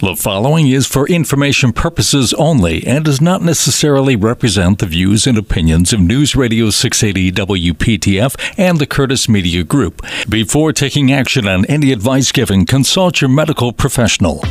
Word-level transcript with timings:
The 0.00 0.14
following 0.14 0.68
is 0.68 0.86
for 0.86 1.08
information 1.08 1.72
purposes 1.72 2.32
only 2.34 2.86
and 2.86 3.04
does 3.04 3.20
not 3.20 3.42
necessarily 3.42 4.14
represent 4.14 4.78
the 4.78 4.86
views 4.86 5.26
and 5.26 5.36
opinions 5.36 5.92
of 5.92 5.98
News 5.98 6.36
Radio 6.36 6.70
680 6.70 7.32
WPTF 7.32 8.54
and 8.56 8.78
the 8.78 8.86
Curtis 8.86 9.28
Media 9.28 9.64
Group. 9.64 10.06
Before 10.28 10.72
taking 10.72 11.12
action 11.12 11.48
on 11.48 11.64
any 11.64 11.90
advice 11.90 12.30
given, 12.30 12.64
consult 12.64 13.20
your 13.20 13.28
medical 13.28 13.72
professional. 13.72 14.44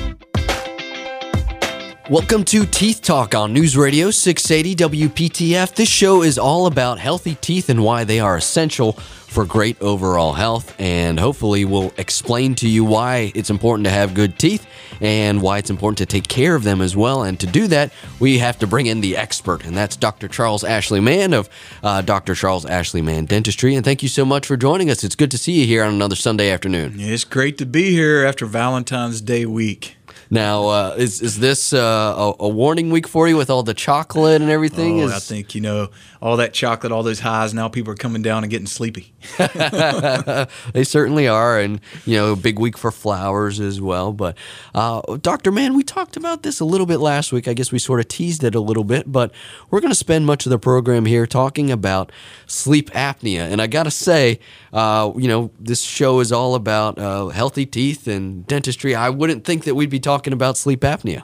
Welcome 2.10 2.46
to 2.46 2.66
Teeth 2.66 3.02
Talk 3.02 3.36
on 3.36 3.52
News 3.52 3.76
Radio 3.76 4.12
680 4.12 5.08
WPTF. 5.10 5.76
This 5.76 5.90
show 5.90 6.24
is 6.24 6.38
all 6.38 6.66
about 6.66 7.00
healthy 7.00 7.36
teeth 7.36 7.68
and 7.68 7.84
why 7.84 8.06
they 8.06 8.22
are 8.22 8.38
essential 8.38 8.94
for 8.94 9.44
great 9.44 9.82
overall 9.82 10.32
health. 10.32 10.74
And 10.80 11.20
hopefully, 11.20 11.66
we'll 11.66 11.92
explain 11.98 12.56
to 12.56 12.70
you 12.70 12.86
why 12.86 13.34
it's 13.36 13.50
important 13.50 13.88
to 13.88 13.92
have 13.92 14.14
good 14.14 14.40
teeth 14.40 14.66
and 15.02 15.42
why 15.42 15.58
it's 15.58 15.70
important 15.70 15.98
to 15.98 16.06
take 16.06 16.30
care 16.30 16.56
of 16.56 16.64
them 16.64 16.80
as 16.80 16.96
well. 16.96 17.24
And 17.24 17.38
to 17.42 17.46
do 17.46 17.68
that, 17.68 17.92
we 18.22 18.38
have 18.38 18.58
to 18.60 18.68
bring 18.68 18.86
in 18.86 19.02
the 19.02 19.18
expert, 19.18 19.66
and 19.66 19.76
that's 19.76 19.98
Dr. 19.98 20.30
Charles 20.30 20.64
Ashley 20.64 21.02
Mann 21.02 21.34
of 21.34 21.50
uh, 21.84 22.04
Dr. 22.04 22.36
Charles 22.36 22.66
Ashley 22.66 23.02
Mann 23.02 23.26
Dentistry. 23.26 23.76
And 23.76 23.84
thank 23.84 24.02
you 24.02 24.08
so 24.08 24.24
much 24.24 24.46
for 24.46 24.56
joining 24.56 24.90
us. 24.90 25.04
It's 25.04 25.16
good 25.16 25.32
to 25.32 25.38
see 25.38 25.60
you 25.60 25.66
here 25.66 25.84
on 25.84 25.94
another 25.94 26.16
Sunday 26.16 26.52
afternoon. 26.52 26.94
It's 27.00 27.26
great 27.26 27.58
to 27.58 27.66
be 27.66 27.92
here 27.92 28.24
after 28.24 28.46
Valentine's 28.46 29.20
Day 29.20 29.46
week. 29.46 29.97
Now, 30.30 30.68
uh, 30.68 30.96
is 30.98 31.22
is 31.22 31.40
this 31.40 31.72
uh, 31.72 32.34
a, 32.40 32.44
a, 32.44 32.50
warning 32.50 32.90
week 32.90 33.08
for 33.08 33.28
you 33.28 33.38
with 33.38 33.50
all 33.50 33.64
the 33.64 33.74
chocolate 33.74 34.42
and 34.42 34.52
everything? 34.52 35.02
Oh, 35.02 35.06
is... 35.06 35.14
I 35.14 35.20
think 35.20 35.56
you 35.56 35.62
know 35.62 35.90
all 36.22 36.38
that 36.38 36.54
chocolate, 36.54 36.92
all 36.92 37.04
those 37.04 37.22
highs. 37.22 37.54
Now 37.54 37.70
people 37.70 37.94
are 37.94 37.98
coming 37.98 38.22
down 38.22 38.44
and 38.44 38.52
getting 38.52 38.68
sleepy. 38.68 39.14
they 39.38 40.84
certainly 40.84 41.28
are, 41.28 41.60
and 41.60 41.80
you 42.06 42.18
know, 42.18 42.36
big 42.36 42.60
week 42.60 42.78
for 42.78 42.92
flowers 42.92 43.60
as 43.62 43.80
well. 43.80 44.12
But 44.12 44.38
uh, 44.76 45.02
Doctor 45.22 45.52
Mann, 45.52 45.76
we 45.76 45.84
talked 45.84 46.18
about 46.18 46.44
this 46.44 46.60
a 46.60 46.66
little 46.66 46.86
bit 46.86 46.98
last 46.98 47.32
week. 47.32 47.48
I 47.48 47.54
guess 47.54 47.72
we 47.72 47.80
sort 47.80 48.02
of 48.02 48.10
teased 48.10 48.44
it 48.44 48.54
a 48.54 48.60
little 48.60 48.84
bit, 48.84 49.10
but 49.10 49.32
we're 49.70 49.80
going 49.80 49.92
to 49.92 49.96
spend 49.96 50.26
much 50.26 50.46
of 50.46 50.50
the 50.50 50.60
program 50.60 51.06
here 51.06 51.26
talking 51.26 51.72
about 51.72 52.12
sleep 52.48 52.90
apnea. 52.92 53.50
And 53.50 53.62
I 53.62 53.68
got 53.68 53.84
to 53.84 53.92
say, 53.92 54.40
uh, 54.74 55.14
you 55.16 55.30
know, 55.30 55.52
this 55.60 55.82
show 55.82 56.20
is 56.20 56.34
all 56.34 56.56
about 56.56 57.00
uh, 57.00 57.28
healthy 57.28 57.66
teeth 57.66 58.08
and 58.08 58.46
dentistry. 58.46 58.94
I 58.94 59.10
wouldn't 59.10 59.46
think 59.46 59.64
that 59.64 59.76
we'd 59.76 59.90
be 59.90 60.00
talking 60.00 60.17
about 60.34 60.58
sleep 60.58 60.82
apnea. 60.82 61.24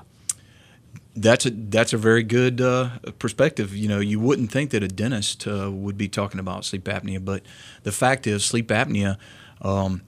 That's 1.15 1.45
a 1.45 1.51
that's 1.51 1.93
a 1.93 1.97
very 1.97 2.23
good 2.23 2.59
uh, 2.59 2.89
perspective. 3.19 3.75
You 3.75 3.87
know, 3.87 3.99
you 3.99 4.19
wouldn't 4.19 4.51
think 4.51 4.71
that 4.71 4.83
a 4.83 4.87
dentist 4.87 5.47
uh, 5.47 5.71
would 5.71 5.97
be 5.97 6.07
talking 6.07 6.39
about 6.39 6.65
sleep 6.65 6.85
apnea, 6.85 7.23
but 7.23 7.43
the 7.83 7.91
fact 7.91 8.25
is, 8.25 8.43
sleep 8.43 8.69
apnea 8.69 9.17
um, 9.61 10.01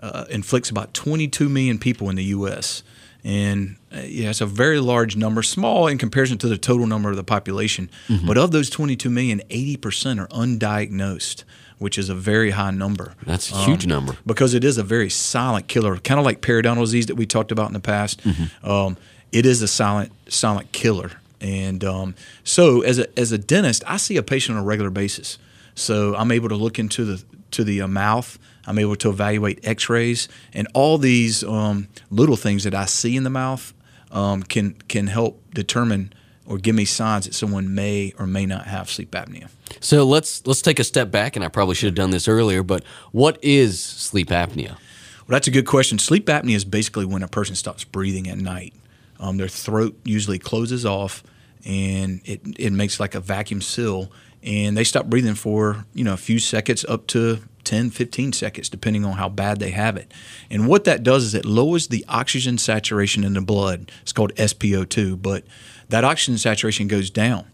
uh, 0.00 0.24
inflicts 0.28 0.70
about 0.70 0.92
22 0.92 1.48
million 1.48 1.78
people 1.78 2.08
in 2.10 2.16
the 2.16 2.24
U.S. 2.24 2.82
And 3.24 3.76
uh, 3.92 4.00
yeah, 4.00 4.30
it's 4.30 4.40
a 4.40 4.46
very 4.46 4.80
large 4.80 5.16
number, 5.16 5.42
small 5.42 5.86
in 5.86 5.98
comparison 5.98 6.38
to 6.38 6.48
the 6.48 6.58
total 6.58 6.86
number 6.86 7.10
of 7.10 7.16
the 7.16 7.24
population. 7.24 7.90
Mm-hmm. 8.08 8.26
But 8.26 8.38
of 8.38 8.50
those 8.50 8.70
22 8.70 9.10
million, 9.10 9.40
80% 9.50 10.20
are 10.20 10.28
undiagnosed 10.28 11.44
which 11.80 11.96
is 11.96 12.10
a 12.10 12.14
very 12.14 12.50
high 12.50 12.70
number. 12.70 13.14
That's 13.24 13.50
a 13.50 13.56
huge 13.64 13.84
um, 13.84 13.88
number 13.88 14.16
because 14.26 14.52
it 14.52 14.64
is 14.64 14.76
a 14.76 14.82
very 14.82 15.08
silent 15.08 15.66
killer, 15.66 15.96
kind 15.96 16.20
of 16.20 16.26
like 16.26 16.42
periodontal 16.42 16.80
disease 16.80 17.06
that 17.06 17.14
we 17.14 17.24
talked 17.24 17.50
about 17.50 17.68
in 17.68 17.72
the 17.72 17.80
past. 17.80 18.20
Mm-hmm. 18.22 18.70
Um, 18.70 18.96
it 19.32 19.46
is 19.46 19.62
a 19.62 19.68
silent 19.68 20.12
silent 20.28 20.72
killer, 20.72 21.10
and 21.40 21.82
um, 21.82 22.14
so 22.44 22.82
as 22.82 22.98
a 22.98 23.18
as 23.18 23.32
a 23.32 23.38
dentist, 23.38 23.82
I 23.86 23.96
see 23.96 24.18
a 24.18 24.22
patient 24.22 24.58
on 24.58 24.62
a 24.62 24.66
regular 24.66 24.90
basis. 24.90 25.38
So 25.74 26.14
I'm 26.16 26.30
able 26.30 26.50
to 26.50 26.54
look 26.54 26.78
into 26.78 27.06
the 27.06 27.24
to 27.52 27.64
the 27.64 27.80
uh, 27.80 27.88
mouth. 27.88 28.38
I'm 28.66 28.78
able 28.78 28.96
to 28.96 29.10
evaluate 29.10 29.60
X-rays 29.64 30.28
and 30.52 30.68
all 30.74 30.98
these 30.98 31.42
um, 31.44 31.88
little 32.10 32.36
things 32.36 32.64
that 32.64 32.74
I 32.74 32.84
see 32.84 33.16
in 33.16 33.24
the 33.24 33.30
mouth 33.30 33.72
um, 34.10 34.42
can 34.42 34.74
can 34.88 35.06
help 35.06 35.42
determine 35.54 36.12
or 36.46 36.58
give 36.58 36.74
me 36.74 36.84
signs 36.84 37.26
that 37.26 37.34
someone 37.34 37.74
may 37.74 38.12
or 38.18 38.26
may 38.26 38.44
not 38.44 38.66
have 38.66 38.90
sleep 38.90 39.12
apnea. 39.12 39.48
So 39.78 40.04
let's 40.04 40.44
let's 40.46 40.62
take 40.62 40.78
a 40.78 40.84
step 40.84 41.10
back, 41.10 41.36
and 41.36 41.44
I 41.44 41.48
probably 41.48 41.76
should 41.76 41.86
have 41.86 41.94
done 41.94 42.10
this 42.10 42.26
earlier. 42.26 42.62
But 42.62 42.84
what 43.12 43.38
is 43.40 43.80
sleep 43.80 44.28
apnea? 44.28 44.70
Well, 44.70 45.36
that's 45.36 45.46
a 45.46 45.52
good 45.52 45.66
question. 45.66 45.98
Sleep 45.98 46.26
apnea 46.26 46.56
is 46.56 46.64
basically 46.64 47.04
when 47.04 47.22
a 47.22 47.28
person 47.28 47.54
stops 47.54 47.84
breathing 47.84 48.28
at 48.28 48.36
night. 48.38 48.74
Um, 49.20 49.36
their 49.36 49.48
throat 49.48 49.96
usually 50.04 50.40
closes 50.40 50.84
off, 50.84 51.22
and 51.64 52.20
it 52.24 52.40
it 52.58 52.72
makes 52.72 52.98
like 52.98 53.14
a 53.14 53.20
vacuum 53.20 53.62
seal, 53.62 54.10
and 54.42 54.76
they 54.76 54.84
stop 54.84 55.06
breathing 55.06 55.36
for 55.36 55.84
you 55.94 56.02
know 56.02 56.14
a 56.14 56.18
few 56.18 56.40
seconds 56.40 56.84
up 56.86 57.06
to 57.08 57.38
10, 57.70 57.90
15 57.90 58.32
seconds, 58.32 58.68
depending 58.68 59.04
on 59.04 59.12
how 59.12 59.28
bad 59.28 59.60
they 59.60 59.70
have 59.70 59.96
it. 59.96 60.12
And 60.50 60.66
what 60.66 60.82
that 60.84 61.04
does 61.04 61.22
is 61.22 61.34
it 61.34 61.44
lowers 61.44 61.86
the 61.86 62.04
oxygen 62.08 62.58
saturation 62.58 63.22
in 63.22 63.34
the 63.34 63.40
blood. 63.40 63.92
It's 64.02 64.12
called 64.12 64.34
SpO2, 64.34 65.22
but 65.22 65.44
that 65.88 66.02
oxygen 66.02 66.36
saturation 66.36 66.88
goes 66.88 67.10
down 67.10 67.46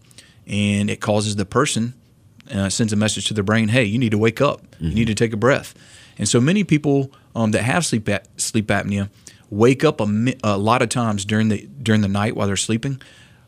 and 0.47 0.89
it 0.89 1.01
causes 1.01 1.35
the 1.35 1.45
person 1.45 1.93
uh, 2.51 2.67
sends 2.67 2.91
a 2.91 2.95
message 2.95 3.27
to 3.27 3.33
their 3.33 3.43
brain 3.43 3.67
hey 3.67 3.83
you 3.83 3.99
need 3.99 4.11
to 4.11 4.17
wake 4.17 4.39
up 4.39 4.61
mm-hmm. 4.61 4.85
you 4.85 4.95
need 4.95 5.07
to 5.07 5.13
take 5.13 5.33
a 5.33 5.37
breath 5.37 5.75
and 6.17 6.29
so 6.29 6.39
many 6.39 6.63
people 6.63 7.11
um, 7.35 7.51
that 7.51 7.63
have 7.63 7.85
sleep 7.85 8.07
ap- 8.07 8.25
sleep 8.39 8.67
apnea 8.67 9.09
wake 9.49 9.83
up 9.83 9.99
a, 9.99 10.33
a 10.45 10.57
lot 10.57 10.81
of 10.81 10.87
times 10.87 11.25
during 11.25 11.49
the 11.49 11.67
during 11.83 11.99
the 11.99 12.07
night 12.07 12.37
while 12.37 12.47
they're 12.47 12.55
sleeping 12.55 13.01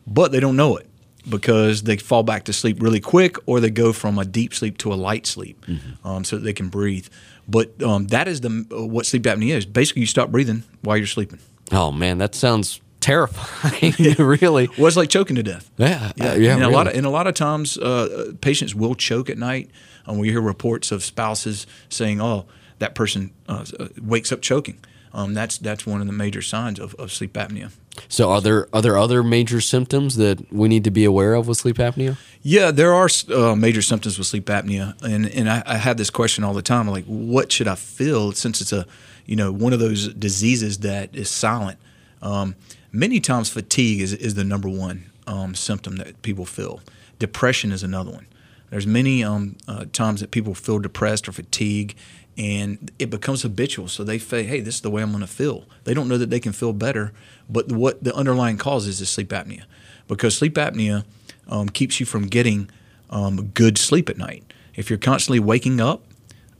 but 0.06 0.32
they 0.32 0.40
don't 0.40 0.56
know 0.56 0.76
it 0.76 0.89
because 1.28 1.82
they 1.82 1.96
fall 1.96 2.22
back 2.22 2.44
to 2.44 2.52
sleep 2.52 2.80
really 2.80 3.00
quick 3.00 3.36
or 3.46 3.60
they 3.60 3.70
go 3.70 3.92
from 3.92 4.18
a 4.18 4.24
deep 4.24 4.54
sleep 4.54 4.78
to 4.78 4.92
a 4.92 4.96
light 4.96 5.26
sleep 5.26 5.64
mm-hmm. 5.66 6.06
um, 6.06 6.24
so 6.24 6.36
that 6.36 6.42
they 6.42 6.52
can 6.52 6.68
breathe 6.68 7.06
but 7.48 7.82
um, 7.82 8.06
that 8.08 8.28
is 8.28 8.40
the 8.40 8.66
uh, 8.72 8.86
what 8.86 9.06
sleep 9.06 9.22
apnea 9.24 9.56
is 9.56 9.66
basically 9.66 10.00
you 10.00 10.06
stop 10.06 10.30
breathing 10.30 10.62
while 10.82 10.96
you're 10.96 11.06
sleeping 11.06 11.38
oh 11.72 11.92
man 11.92 12.18
that 12.18 12.34
sounds 12.34 12.80
terrifying. 13.00 13.94
really, 14.18 14.68
well, 14.78 14.86
it's 14.86 14.96
like 14.96 15.08
choking 15.08 15.36
to 15.36 15.42
death. 15.42 15.70
Yeah, 15.76 16.12
yeah. 16.16 16.32
Uh, 16.32 16.34
yeah 16.34 16.52
and 16.52 16.60
really. 16.60 16.72
a 16.72 16.76
lot 16.76 16.86
of 16.86 16.94
and 16.94 17.06
a 17.06 17.10
lot 17.10 17.26
of 17.26 17.34
times, 17.34 17.76
uh, 17.78 18.32
patients 18.40 18.74
will 18.74 18.94
choke 18.94 19.28
at 19.30 19.38
night. 19.38 19.70
Um, 20.06 20.18
we 20.18 20.30
hear 20.30 20.40
reports 20.40 20.92
of 20.92 21.02
spouses 21.02 21.66
saying, 21.88 22.20
"Oh, 22.20 22.46
that 22.78 22.94
person 22.94 23.32
uh, 23.48 23.64
uh, 23.78 23.88
wakes 24.00 24.30
up 24.32 24.42
choking." 24.42 24.78
Um, 25.12 25.34
that's 25.34 25.58
that's 25.58 25.86
one 25.86 26.00
of 26.00 26.06
the 26.06 26.12
major 26.12 26.42
signs 26.42 26.78
of, 26.78 26.94
of 26.94 27.10
sleep 27.12 27.32
apnea. 27.32 27.72
So, 28.08 28.30
are 28.30 28.40
there 28.40 28.68
are 28.72 28.82
there 28.82 28.98
other 28.98 29.22
major 29.22 29.60
symptoms 29.60 30.16
that 30.16 30.52
we 30.52 30.68
need 30.68 30.84
to 30.84 30.90
be 30.90 31.04
aware 31.04 31.34
of 31.34 31.48
with 31.48 31.58
sleep 31.58 31.76
apnea? 31.76 32.16
Yeah, 32.42 32.70
there 32.70 32.94
are 32.94 33.08
uh, 33.32 33.54
major 33.54 33.82
symptoms 33.82 34.18
with 34.18 34.26
sleep 34.26 34.46
apnea, 34.46 35.00
and 35.02 35.26
and 35.26 35.50
I, 35.50 35.62
I 35.66 35.76
have 35.76 35.96
this 35.96 36.10
question 36.10 36.44
all 36.44 36.54
the 36.54 36.62
time, 36.62 36.88
like, 36.88 37.04
what 37.04 37.52
should 37.52 37.68
I 37.68 37.74
feel 37.74 38.32
since 38.32 38.60
it's 38.60 38.72
a 38.72 38.86
you 39.26 39.36
know 39.36 39.52
one 39.52 39.72
of 39.72 39.80
those 39.80 40.08
diseases 40.14 40.78
that 40.78 41.14
is 41.14 41.28
silent. 41.30 41.78
Um, 42.22 42.54
Many 42.92 43.20
times, 43.20 43.48
fatigue 43.48 44.00
is, 44.00 44.12
is 44.12 44.34
the 44.34 44.44
number 44.44 44.68
one 44.68 45.10
um, 45.26 45.54
symptom 45.54 45.96
that 45.96 46.22
people 46.22 46.44
feel. 46.44 46.80
Depression 47.18 47.70
is 47.70 47.82
another 47.82 48.10
one. 48.10 48.26
There's 48.70 48.86
many 48.86 49.22
um, 49.22 49.56
uh, 49.68 49.84
times 49.92 50.20
that 50.20 50.30
people 50.30 50.54
feel 50.54 50.78
depressed 50.78 51.28
or 51.28 51.32
fatigue, 51.32 51.94
and 52.40 52.90
it 52.98 53.10
becomes 53.10 53.42
habitual. 53.42 53.88
So 53.88 54.02
they 54.02 54.18
say, 54.18 54.44
"Hey, 54.44 54.60
this 54.60 54.76
is 54.76 54.80
the 54.80 54.90
way 54.90 55.02
I'm 55.02 55.10
going 55.10 55.20
to 55.20 55.26
feel." 55.26 55.64
They 55.84 55.94
don't 55.94 56.08
know 56.08 56.18
that 56.18 56.30
they 56.30 56.40
can 56.40 56.52
feel 56.52 56.72
better, 56.72 57.12
but 57.48 57.70
what 57.70 58.02
the 58.02 58.14
underlying 58.14 58.56
cause 58.56 58.86
is 58.86 59.00
is 59.00 59.10
sleep 59.10 59.28
apnea, 59.28 59.64
because 60.08 60.36
sleep 60.36 60.54
apnea 60.54 61.04
um, 61.48 61.68
keeps 61.68 62.00
you 62.00 62.06
from 62.06 62.26
getting 62.26 62.70
um, 63.10 63.48
good 63.48 63.78
sleep 63.78 64.08
at 64.08 64.16
night. 64.16 64.44
If 64.74 64.88
you're 64.88 64.98
constantly 64.98 65.40
waking 65.40 65.80
up, 65.80 66.02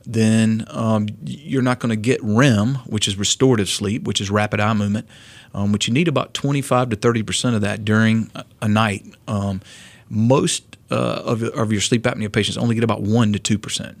then 0.05 0.65
um, 0.67 1.07
you're 1.23 1.61
not 1.61 1.79
going 1.79 1.89
to 1.89 1.95
get 1.95 2.19
REM, 2.21 2.75
which 2.85 3.07
is 3.07 3.17
restorative 3.17 3.69
sleep, 3.69 4.03
which 4.03 4.21
is 4.21 4.29
rapid 4.29 4.59
eye 4.59 4.73
movement 4.73 5.07
um, 5.53 5.71
but 5.71 5.87
you 5.87 5.93
need 5.93 6.07
about 6.07 6.33
25 6.33 6.89
to 6.89 6.95
30 6.95 7.23
percent 7.23 7.55
of 7.55 7.61
that 7.61 7.83
during 7.83 8.31
a, 8.61 8.67
night. 8.67 9.05
Um, 9.27 9.61
most 10.09 10.77
uh, 10.89 11.21
of, 11.25 11.43
of 11.43 11.71
your 11.71 11.81
sleep 11.81 12.03
apnea 12.03 12.31
patients 12.31 12.57
only 12.57 12.75
get 12.75 12.83
about 12.83 13.01
one 13.01 13.33
to 13.33 13.39
two 13.39 13.57
percent. 13.57 13.97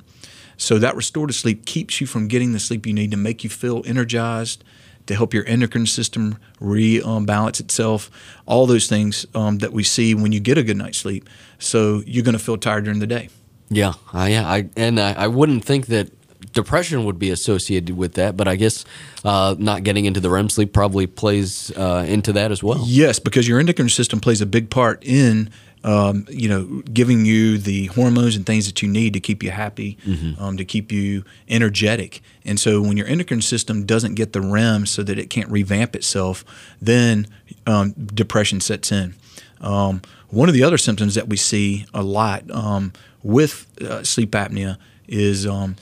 So 0.61 0.77
that 0.77 0.95
restorative 0.95 1.35
sleep 1.35 1.65
keeps 1.65 1.99
you 1.99 2.05
from 2.05 2.27
getting 2.27 2.53
the 2.53 2.59
sleep 2.59 2.85
you 2.85 2.93
need 2.93 3.09
to 3.09 3.17
make 3.17 3.43
you 3.43 3.49
feel 3.49 3.81
energized, 3.83 4.63
to 5.07 5.15
help 5.15 5.33
your 5.33 5.43
endocrine 5.47 5.87
system 5.87 6.37
rebalance 6.61 7.59
itself. 7.59 8.11
All 8.45 8.67
those 8.67 8.87
things 8.87 9.25
um, 9.33 9.57
that 9.57 9.73
we 9.73 9.81
see 9.81 10.13
when 10.13 10.31
you 10.31 10.39
get 10.39 10.59
a 10.59 10.63
good 10.63 10.77
night's 10.77 10.99
sleep. 10.99 11.27
So 11.57 12.03
you're 12.05 12.23
going 12.23 12.37
to 12.37 12.43
feel 12.43 12.57
tired 12.57 12.83
during 12.83 12.99
the 12.99 13.07
day. 13.07 13.29
Yeah, 13.69 13.93
uh, 14.13 14.27
yeah, 14.29 14.47
I, 14.47 14.69
and 14.77 14.99
I, 14.99 15.13
I 15.13 15.27
wouldn't 15.27 15.65
think 15.65 15.87
that 15.87 16.11
depression 16.53 17.05
would 17.05 17.17
be 17.17 17.31
associated 17.31 17.97
with 17.97 18.13
that, 18.13 18.37
but 18.37 18.47
I 18.47 18.55
guess 18.55 18.85
uh, 19.25 19.55
not 19.57 19.81
getting 19.81 20.05
into 20.05 20.19
the 20.19 20.29
REM 20.29 20.49
sleep 20.49 20.73
probably 20.73 21.07
plays 21.07 21.71
uh, 21.75 22.05
into 22.07 22.33
that 22.33 22.51
as 22.51 22.61
well. 22.61 22.83
Yes, 22.85 23.17
because 23.17 23.47
your 23.47 23.59
endocrine 23.59 23.89
system 23.89 24.19
plays 24.19 24.41
a 24.41 24.45
big 24.45 24.69
part 24.69 25.03
in. 25.03 25.49
Um, 25.83 26.27
you 26.29 26.47
know, 26.47 26.83
giving 26.93 27.25
you 27.25 27.57
the 27.57 27.87
hormones 27.87 28.35
and 28.35 28.45
things 28.45 28.67
that 28.67 28.83
you 28.83 28.87
need 28.87 29.13
to 29.13 29.19
keep 29.19 29.41
you 29.41 29.49
happy, 29.49 29.97
mm-hmm. 30.05 30.39
um, 30.39 30.55
to 30.57 30.63
keep 30.63 30.91
you 30.91 31.25
energetic. 31.49 32.21
And 32.45 32.59
so, 32.59 32.81
when 32.81 32.97
your 32.97 33.07
endocrine 33.07 33.41
system 33.41 33.87
doesn't 33.87 34.13
get 34.13 34.33
the 34.33 34.41
REM 34.41 34.85
so 34.85 35.01
that 35.01 35.17
it 35.17 35.31
can't 35.31 35.49
revamp 35.49 35.95
itself, 35.95 36.45
then 36.79 37.25
um, 37.65 37.93
depression 37.93 38.61
sets 38.61 38.91
in. 38.91 39.15
Um, 39.59 40.03
one 40.29 40.49
of 40.49 40.53
the 40.53 40.63
other 40.63 40.77
symptoms 40.77 41.15
that 41.15 41.27
we 41.27 41.37
see 41.37 41.85
a 41.93 42.03
lot 42.03 42.49
um, 42.51 42.93
with 43.23 43.67
uh, 43.81 44.03
sleep 44.03 44.31
apnea 44.31 44.77
is 45.07 45.45
um, 45.45 45.75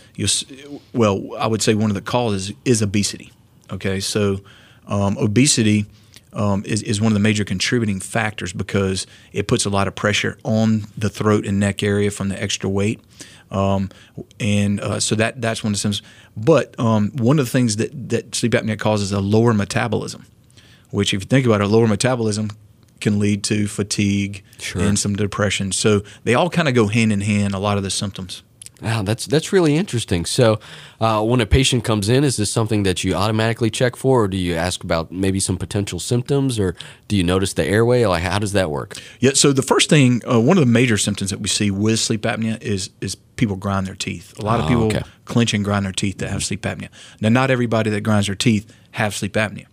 well, 0.93 1.35
I 1.37 1.47
would 1.47 1.61
say 1.61 1.75
one 1.75 1.91
of 1.91 1.95
the 1.95 2.01
causes 2.01 2.51
is 2.65 2.81
obesity. 2.81 3.31
Okay, 3.71 3.99
so 3.99 4.39
um, 4.87 5.17
obesity 5.17 5.85
um, 6.33 6.63
is, 6.65 6.81
is 6.83 7.01
one 7.01 7.11
of 7.11 7.13
the 7.13 7.19
major 7.19 7.43
contributing 7.43 7.99
factors 7.99 8.53
because 8.53 9.07
it 9.33 9.47
puts 9.47 9.65
a 9.65 9.69
lot 9.69 9.87
of 9.87 9.95
pressure 9.95 10.37
on 10.43 10.83
the 10.97 11.09
throat 11.09 11.45
and 11.45 11.59
neck 11.59 11.81
area 11.83 12.11
from 12.11 12.29
the 12.29 12.41
extra 12.41 12.69
weight. 12.69 12.99
Um, 13.51 13.89
and 14.39 14.79
uh, 14.79 14.99
so 14.99 15.15
that 15.15 15.41
that's 15.41 15.63
one 15.63 15.71
of 15.71 15.75
the 15.75 15.79
symptoms. 15.79 16.03
But 16.37 16.79
um, 16.79 17.11
one 17.11 17.39
of 17.39 17.45
the 17.45 17.51
things 17.51 17.77
that, 17.77 18.09
that 18.09 18.35
sleep 18.35 18.51
apnea 18.51 18.77
causes 18.77 19.11
a 19.11 19.19
lower 19.19 19.53
metabolism, 19.53 20.25
which, 20.91 21.13
if 21.13 21.21
you 21.21 21.27
think 21.27 21.45
about 21.45 21.61
it, 21.61 21.65
a 21.65 21.67
lower 21.67 21.87
metabolism 21.87 22.51
can 23.01 23.17
lead 23.17 23.43
to 23.45 23.67
fatigue 23.67 24.43
Sure. 24.59 24.81
and 24.81 24.99
some 24.99 25.15
depression. 25.15 25.71
So 25.71 26.03
they 26.25 26.33
all 26.35 26.49
kind 26.49 26.67
of 26.67 26.75
go 26.75 26.87
hand 26.87 27.11
in 27.13 27.21
hand. 27.21 27.55
A 27.55 27.59
lot 27.59 27.77
of 27.77 27.83
the 27.83 27.89
symptoms. 27.89 28.43
Wow, 28.81 29.01
that's 29.03 29.25
that's 29.25 29.51
really 29.51 29.75
interesting. 29.75 30.25
So, 30.25 30.59
uh, 31.01 31.21
when 31.23 31.41
a 31.41 31.45
patient 31.45 31.83
comes 31.83 32.07
in, 32.07 32.23
is 32.23 32.37
this 32.37 32.51
something 32.51 32.83
that 32.83 33.03
you 33.03 33.13
automatically 33.13 33.69
check 33.69 33.95
for, 33.95 34.23
or 34.23 34.27
do 34.27 34.37
you 34.37 34.55
ask 34.55 34.83
about 34.83 35.11
maybe 35.11 35.39
some 35.39 35.57
potential 35.57 35.99
symptoms, 35.99 36.57
or 36.59 36.75
do 37.07 37.17
you 37.17 37.23
notice 37.23 37.53
the 37.53 37.65
airway? 37.65 38.05
Like, 38.05 38.23
how 38.23 38.39
does 38.39 38.53
that 38.53 38.71
work? 38.71 38.97
Yeah. 39.19 39.31
So 39.33 39.51
the 39.51 39.61
first 39.61 39.89
thing, 39.89 40.21
uh, 40.31 40.39
one 40.39 40.57
of 40.57 40.65
the 40.65 40.71
major 40.71 40.97
symptoms 40.97 41.29
that 41.31 41.39
we 41.41 41.49
see 41.49 41.71
with 41.71 41.99
sleep 41.99 42.21
apnea 42.21 42.61
is 42.61 42.89
is 43.01 43.15
people 43.15 43.55
grind 43.57 43.85
their 43.87 43.95
teeth. 43.95 44.33
A 44.39 44.43
lot 44.45 44.59
of 44.59 44.65
Oh, 44.65 44.69
people 44.69 44.85
okay. 44.85 45.01
clench 45.25 45.53
and 45.53 45.63
grind 45.63 45.85
their 45.85 45.91
teeth 45.93 46.17
that 46.19 46.29
have 46.29 46.43
sleep 46.43 46.61
apnea. 46.61 46.89
Now, 47.19 47.29
not 47.29 47.51
everybody 47.51 47.89
that 47.89 48.01
grinds 48.01 48.27
their 48.27 48.35
teeth 48.35 48.71
have 48.91 49.13
sleep 49.13 49.33
apnea, 49.33 49.65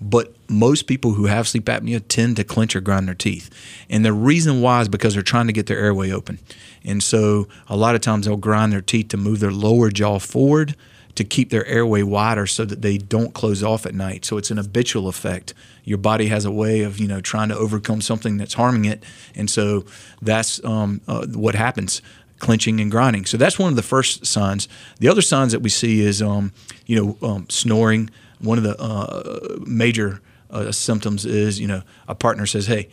but 0.00 0.34
most 0.48 0.86
people 0.86 1.12
who 1.12 1.26
have 1.26 1.46
sleep 1.46 1.66
apnea 1.66 2.02
tend 2.08 2.36
to 2.36 2.44
clench 2.44 2.74
or 2.74 2.80
grind 2.80 3.06
their 3.06 3.14
teeth. 3.14 3.50
And 3.88 4.04
the 4.04 4.12
reason 4.12 4.60
why 4.60 4.80
is 4.80 4.88
because 4.88 5.14
they're 5.14 5.22
trying 5.22 5.46
to 5.46 5.52
get 5.52 5.66
their 5.66 5.78
airway 5.78 6.10
open. 6.10 6.38
And 6.84 7.02
so 7.02 7.48
a 7.68 7.76
lot 7.76 7.94
of 7.94 8.00
times 8.00 8.26
they'll 8.26 8.36
grind 8.36 8.72
their 8.72 8.80
teeth 8.80 9.08
to 9.08 9.16
move 9.16 9.40
their 9.40 9.52
lower 9.52 9.90
jaw 9.90 10.18
forward 10.18 10.74
to 11.16 11.24
keep 11.24 11.50
their 11.50 11.66
airway 11.66 12.02
wider 12.02 12.46
so 12.46 12.64
that 12.64 12.82
they 12.82 12.96
don't 12.96 13.34
close 13.34 13.62
off 13.62 13.84
at 13.84 13.94
night. 13.94 14.24
So 14.24 14.38
it's 14.38 14.50
an 14.50 14.56
habitual 14.56 15.08
effect. 15.08 15.52
Your 15.84 15.98
body 15.98 16.28
has 16.28 16.44
a 16.44 16.50
way 16.50 16.82
of, 16.82 16.98
you 16.98 17.08
know, 17.08 17.20
trying 17.20 17.48
to 17.50 17.56
overcome 17.56 18.00
something 18.00 18.36
that's 18.36 18.54
harming 18.54 18.86
it. 18.86 19.02
And 19.34 19.50
so 19.50 19.84
that's 20.22 20.64
um, 20.64 21.00
uh, 21.06 21.26
what 21.26 21.54
happens 21.54 22.00
clenching 22.38 22.80
and 22.80 22.90
grinding. 22.90 23.26
So 23.26 23.36
that's 23.36 23.58
one 23.58 23.68
of 23.68 23.76
the 23.76 23.82
first 23.82 24.24
signs. 24.24 24.66
The 24.98 25.08
other 25.08 25.20
signs 25.20 25.52
that 25.52 25.60
we 25.60 25.68
see 25.68 26.00
is, 26.00 26.22
um, 26.22 26.52
you 26.86 26.96
know, 27.20 27.28
um, 27.28 27.46
snoring. 27.50 28.08
One 28.40 28.58
of 28.58 28.64
the 28.64 28.80
uh, 28.80 29.58
major 29.66 30.20
uh, 30.50 30.72
symptoms 30.72 31.24
is, 31.26 31.60
you 31.60 31.66
know, 31.68 31.82
a 32.08 32.14
partner 32.14 32.46
says, 32.46 32.66
"Hey, 32.66 32.88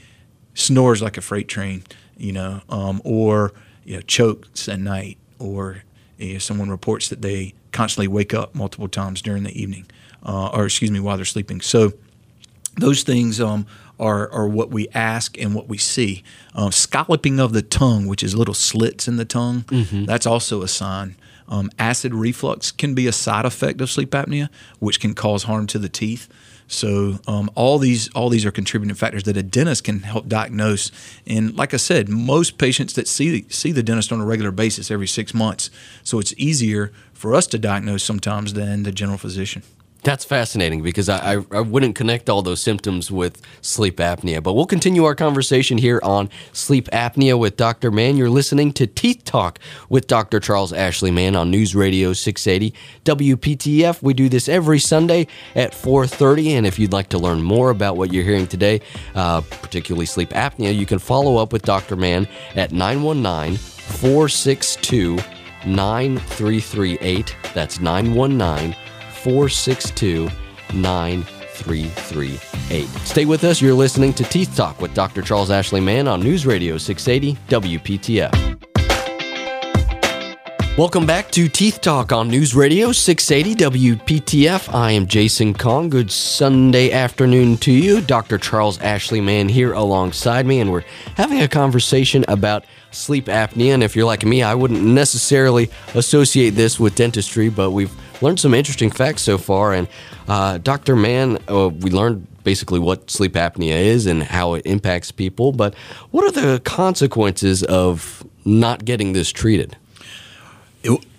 snores 0.54 1.02
like 1.02 1.18
a 1.18 1.22
freight 1.22 1.48
train," 1.48 1.84
you 2.18 2.32
know, 2.32 2.62
um, 2.70 3.02
or 3.04 3.54
you 3.86 3.96
know, 3.96 4.02
chokes 4.02 4.68
at 4.68 4.80
night, 4.80 5.18
or 5.40 5.84
you 6.18 6.34
know, 6.34 6.40
someone 6.40 6.70
reports 6.70 7.10
that 7.10 7.22
they 7.22 7.54
constantly 7.72 8.08
wake 8.08 8.34
up 8.34 8.56
multiple 8.56 8.88
times 8.90 9.22
during 9.22 9.44
the 9.44 9.60
evening, 9.60 9.86
uh, 10.24 10.50
or 10.50 10.66
excuse 10.66 10.92
me, 10.92 11.00
while 11.00 11.16
they're 11.16 11.26
sleeping. 11.26 11.62
So 11.62 11.94
those 12.76 13.04
things 13.04 13.40
um, 13.42 13.66
are, 14.00 14.30
are 14.32 14.48
what 14.48 14.70
we 14.70 14.88
ask 14.90 15.38
and 15.40 15.56
what 15.56 15.68
we 15.68 15.78
see. 15.78 16.24
Um, 16.54 16.72
scalloping 16.72 17.40
of 17.40 17.54
the 17.54 17.62
tongue, 17.62 18.06
which 18.08 18.24
is 18.24 18.36
little 18.36 18.54
slits 18.54 19.08
in 19.08 19.18
the 19.18 19.26
tongue, 19.26 19.66
that's 20.06 20.26
also 20.28 20.62
a 20.62 20.68
sign. 20.68 21.16
Um, 21.48 21.70
acid 21.80 22.14
reflux 22.14 22.72
can 22.72 22.94
be 22.94 23.08
a 23.08 23.12
side 23.12 23.46
effect 23.46 23.80
of 23.82 23.90
sleep 23.90 24.12
apnea, 24.12 24.50
which 24.80 25.00
can 25.00 25.14
cause 25.14 25.44
harm 25.44 25.68
to 25.68 25.80
the 25.80 25.90
teeth. 25.90 26.28
So 26.68 27.20
um, 27.28 27.50
all 27.56 27.80
these 27.80 28.10
all 28.10 28.30
these 28.30 28.46
are 28.46 28.52
contributing 28.52 28.94
factors 28.96 29.24
that 29.24 29.38
a 29.38 29.44
dentist 29.44 29.86
can 29.86 30.02
help 30.02 30.28
diagnose. 30.28 30.92
And 31.26 31.56
like 31.56 31.74
I 31.74 31.78
said, 31.78 32.10
most 32.10 32.58
patients 32.58 32.94
that 32.94 33.08
see 33.08 33.46
see 33.50 33.72
the 33.72 33.84
dentist 33.84 34.12
on 34.12 34.20
a 34.20 34.26
regular 34.26 34.52
basis 34.52 34.92
every 34.92 35.08
six 35.08 35.34
months, 35.34 35.70
so 36.04 36.20
it's 36.20 36.34
easier 36.38 36.92
for 37.14 37.34
us 37.34 37.48
to 37.48 37.58
diagnose 37.58 38.04
sometimes 38.04 38.54
than 38.54 38.84
the 38.84 38.92
general 38.92 39.18
physician. 39.18 39.64
That's 40.04 40.24
fascinating 40.24 40.84
because 40.84 41.10
I, 41.10 41.36
I, 41.36 41.46
I 41.52 41.60
wouldn't 41.62 41.96
connect 41.96 42.30
all 42.30 42.42
those 42.42 42.62
symptoms 42.62 43.12
with 43.12 43.42
sleep 43.62 43.98
apnea. 43.98 44.42
But 44.42 44.54
we'll 44.54 44.66
continue 44.66 45.04
our 45.04 45.16
conversation 45.16 45.78
here 45.78 46.00
on 46.04 46.30
sleep 46.54 46.88
apnea 46.92 47.38
with 47.38 47.58
Dr. 47.58 47.92
Mann. 47.92 48.16
You're 48.16 48.30
listening 48.30 48.72
to 48.74 48.88
Teeth 48.88 49.26
Talk 49.26 49.60
with 49.90 50.08
Dr. 50.08 50.40
Charles 50.40 50.72
Ashley 50.72 51.12
Mann 51.12 51.36
on 51.36 51.52
News 51.52 51.76
Radio 51.76 52.14
680 52.14 52.74
WPTF. 53.04 54.02
We 54.02 54.14
do 54.14 54.30
this 54.30 54.48
every 54.48 54.80
Sunday 54.80 55.28
at 55.56 55.74
4:30. 55.74 56.52
And 56.52 56.66
if 56.66 56.80
you'd 56.80 56.94
like 56.94 57.10
to 57.10 57.18
learn 57.18 57.42
more 57.42 57.70
about 57.70 57.98
what 57.98 58.14
you're 58.14 58.24
hearing 58.24 58.48
today, 58.48 58.82
uh, 59.16 59.42
particularly 59.42 60.06
sleep 60.06 60.30
apnea, 60.30 60.76
you 60.76 60.86
can 60.86 61.00
follow 61.00 61.38
up 61.38 61.52
with 61.52 61.64
Dr. 61.64 61.96
Mann 61.96 62.28
at 62.56 62.72
919 62.72 63.58
462 63.58 65.18
9338. 65.66 67.36
That's 67.54 67.80
919 67.80 68.76
462 69.28 70.30
9338. 70.74 72.88
Stay 73.06 73.26
with 73.26 73.44
us. 73.44 73.62
You're 73.62 73.74
listening 73.74 74.14
to 74.14 74.24
Teeth 74.24 74.56
Talk 74.56 74.80
with 74.80 74.94
Dr. 74.94 75.22
Charles 75.22 75.52
Ashley 75.52 75.82
Mann 75.82 76.08
on 76.08 76.22
News 76.22 76.46
Radio 76.46 76.78
680 76.78 77.38
WPTF. 77.50 78.57
Welcome 80.78 81.08
back 81.08 81.32
to 81.32 81.48
Teeth 81.48 81.82
Talk 81.82 82.12
on 82.12 82.28
News 82.28 82.54
Radio 82.54 82.92
680 82.92 83.96
WPTF. 83.96 84.72
I 84.76 84.92
am 84.92 85.08
Jason 85.08 85.56
Kong. 85.56 85.90
Good 85.90 86.12
Sunday 86.12 86.92
afternoon 86.92 87.58
to 87.58 87.72
you. 87.72 88.00
Dr. 88.00 88.38
Charles 88.38 88.80
Ashley 88.82 89.20
Mann 89.20 89.50
here 89.50 89.74
alongside 89.74 90.46
me, 90.46 90.60
and 90.60 90.72
we're 90.72 90.84
having 91.16 91.42
a 91.42 91.48
conversation 91.48 92.24
about 92.28 92.64
sleep 92.92 93.26
apnea. 93.26 93.74
And 93.74 93.82
if 93.82 93.96
you're 93.96 94.06
like 94.06 94.24
me, 94.24 94.44
I 94.44 94.54
wouldn't 94.54 94.84
necessarily 94.84 95.72
associate 95.96 96.52
this 96.52 96.80
with 96.80 96.94
dentistry, 96.94 97.50
but 97.50 97.72
we've 97.72 97.92
learned 98.22 98.40
some 98.40 98.54
interesting 98.54 98.92
facts 98.92 99.24
so 99.24 99.40
far. 99.40 99.74
And 99.74 99.88
uh, 100.28 100.60
Dr. 100.60 100.96
Mann, 100.96 101.40
uh, 101.50 101.70
we 101.70 101.90
learned 101.90 102.28
basically 102.44 102.78
what 102.78 103.10
sleep 103.10 103.34
apnea 103.34 103.84
is 103.84 104.06
and 104.06 104.22
how 104.22 104.54
it 104.54 104.62
impacts 104.68 105.12
people. 105.12 105.54
But 105.54 105.74
what 106.12 106.24
are 106.26 106.40
the 106.40 106.60
consequences 106.60 107.64
of 107.64 108.24
not 108.46 108.86
getting 108.86 109.14
this 109.14 109.32
treated? 109.32 109.76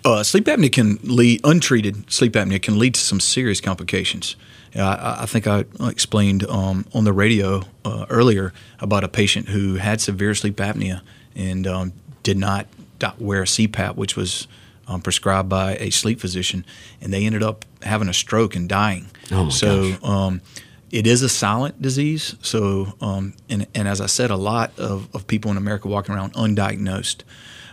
Uh, 0.05 0.23
sleep 0.23 0.45
apnea 0.45 0.71
can 0.71 0.97
lead 1.03 1.41
untreated 1.43 2.11
sleep 2.11 2.33
apnea 2.33 2.61
can 2.61 2.79
lead 2.79 2.93
to 2.95 3.01
some 3.01 3.19
serious 3.19 3.61
complications. 3.61 4.35
Uh, 4.75 4.81
I, 4.81 5.23
I 5.23 5.25
think 5.25 5.47
I 5.47 5.65
explained 5.81 6.45
um, 6.47 6.85
on 6.93 7.03
the 7.03 7.13
radio 7.13 7.63
uh, 7.83 8.05
earlier 8.09 8.53
about 8.79 9.03
a 9.03 9.07
patient 9.07 9.49
who 9.49 9.75
had 9.75 9.99
severe 9.99 10.35
sleep 10.35 10.57
apnea 10.57 11.01
and 11.35 11.65
um, 11.67 11.93
did 12.23 12.37
not 12.37 12.67
wear 13.17 13.43
a 13.43 13.45
CPAP, 13.45 13.95
which 13.95 14.15
was 14.15 14.47
um, 14.87 15.01
prescribed 15.01 15.49
by 15.49 15.75
a 15.75 15.89
sleep 15.91 16.19
physician, 16.19 16.65
and 16.99 17.13
they 17.13 17.25
ended 17.25 17.43
up 17.43 17.65
having 17.83 18.09
a 18.09 18.13
stroke 18.13 18.55
and 18.55 18.67
dying. 18.67 19.07
Oh 19.31 19.45
my 19.45 19.49
so 19.49 19.91
gosh. 19.91 20.03
um, 20.03 20.41
it 20.91 21.05
is 21.05 21.21
a 21.21 21.29
silent 21.29 21.81
disease. 21.81 22.35
So, 22.41 22.93
um, 22.99 23.33
and, 23.49 23.67
and 23.75 23.87
as 23.87 24.01
I 24.01 24.07
said, 24.07 24.31
a 24.31 24.35
lot 24.35 24.77
of, 24.77 25.07
of 25.13 25.27
people 25.27 25.51
in 25.51 25.57
America 25.57 25.87
walking 25.87 26.15
around 26.15 26.33
undiagnosed. 26.33 27.21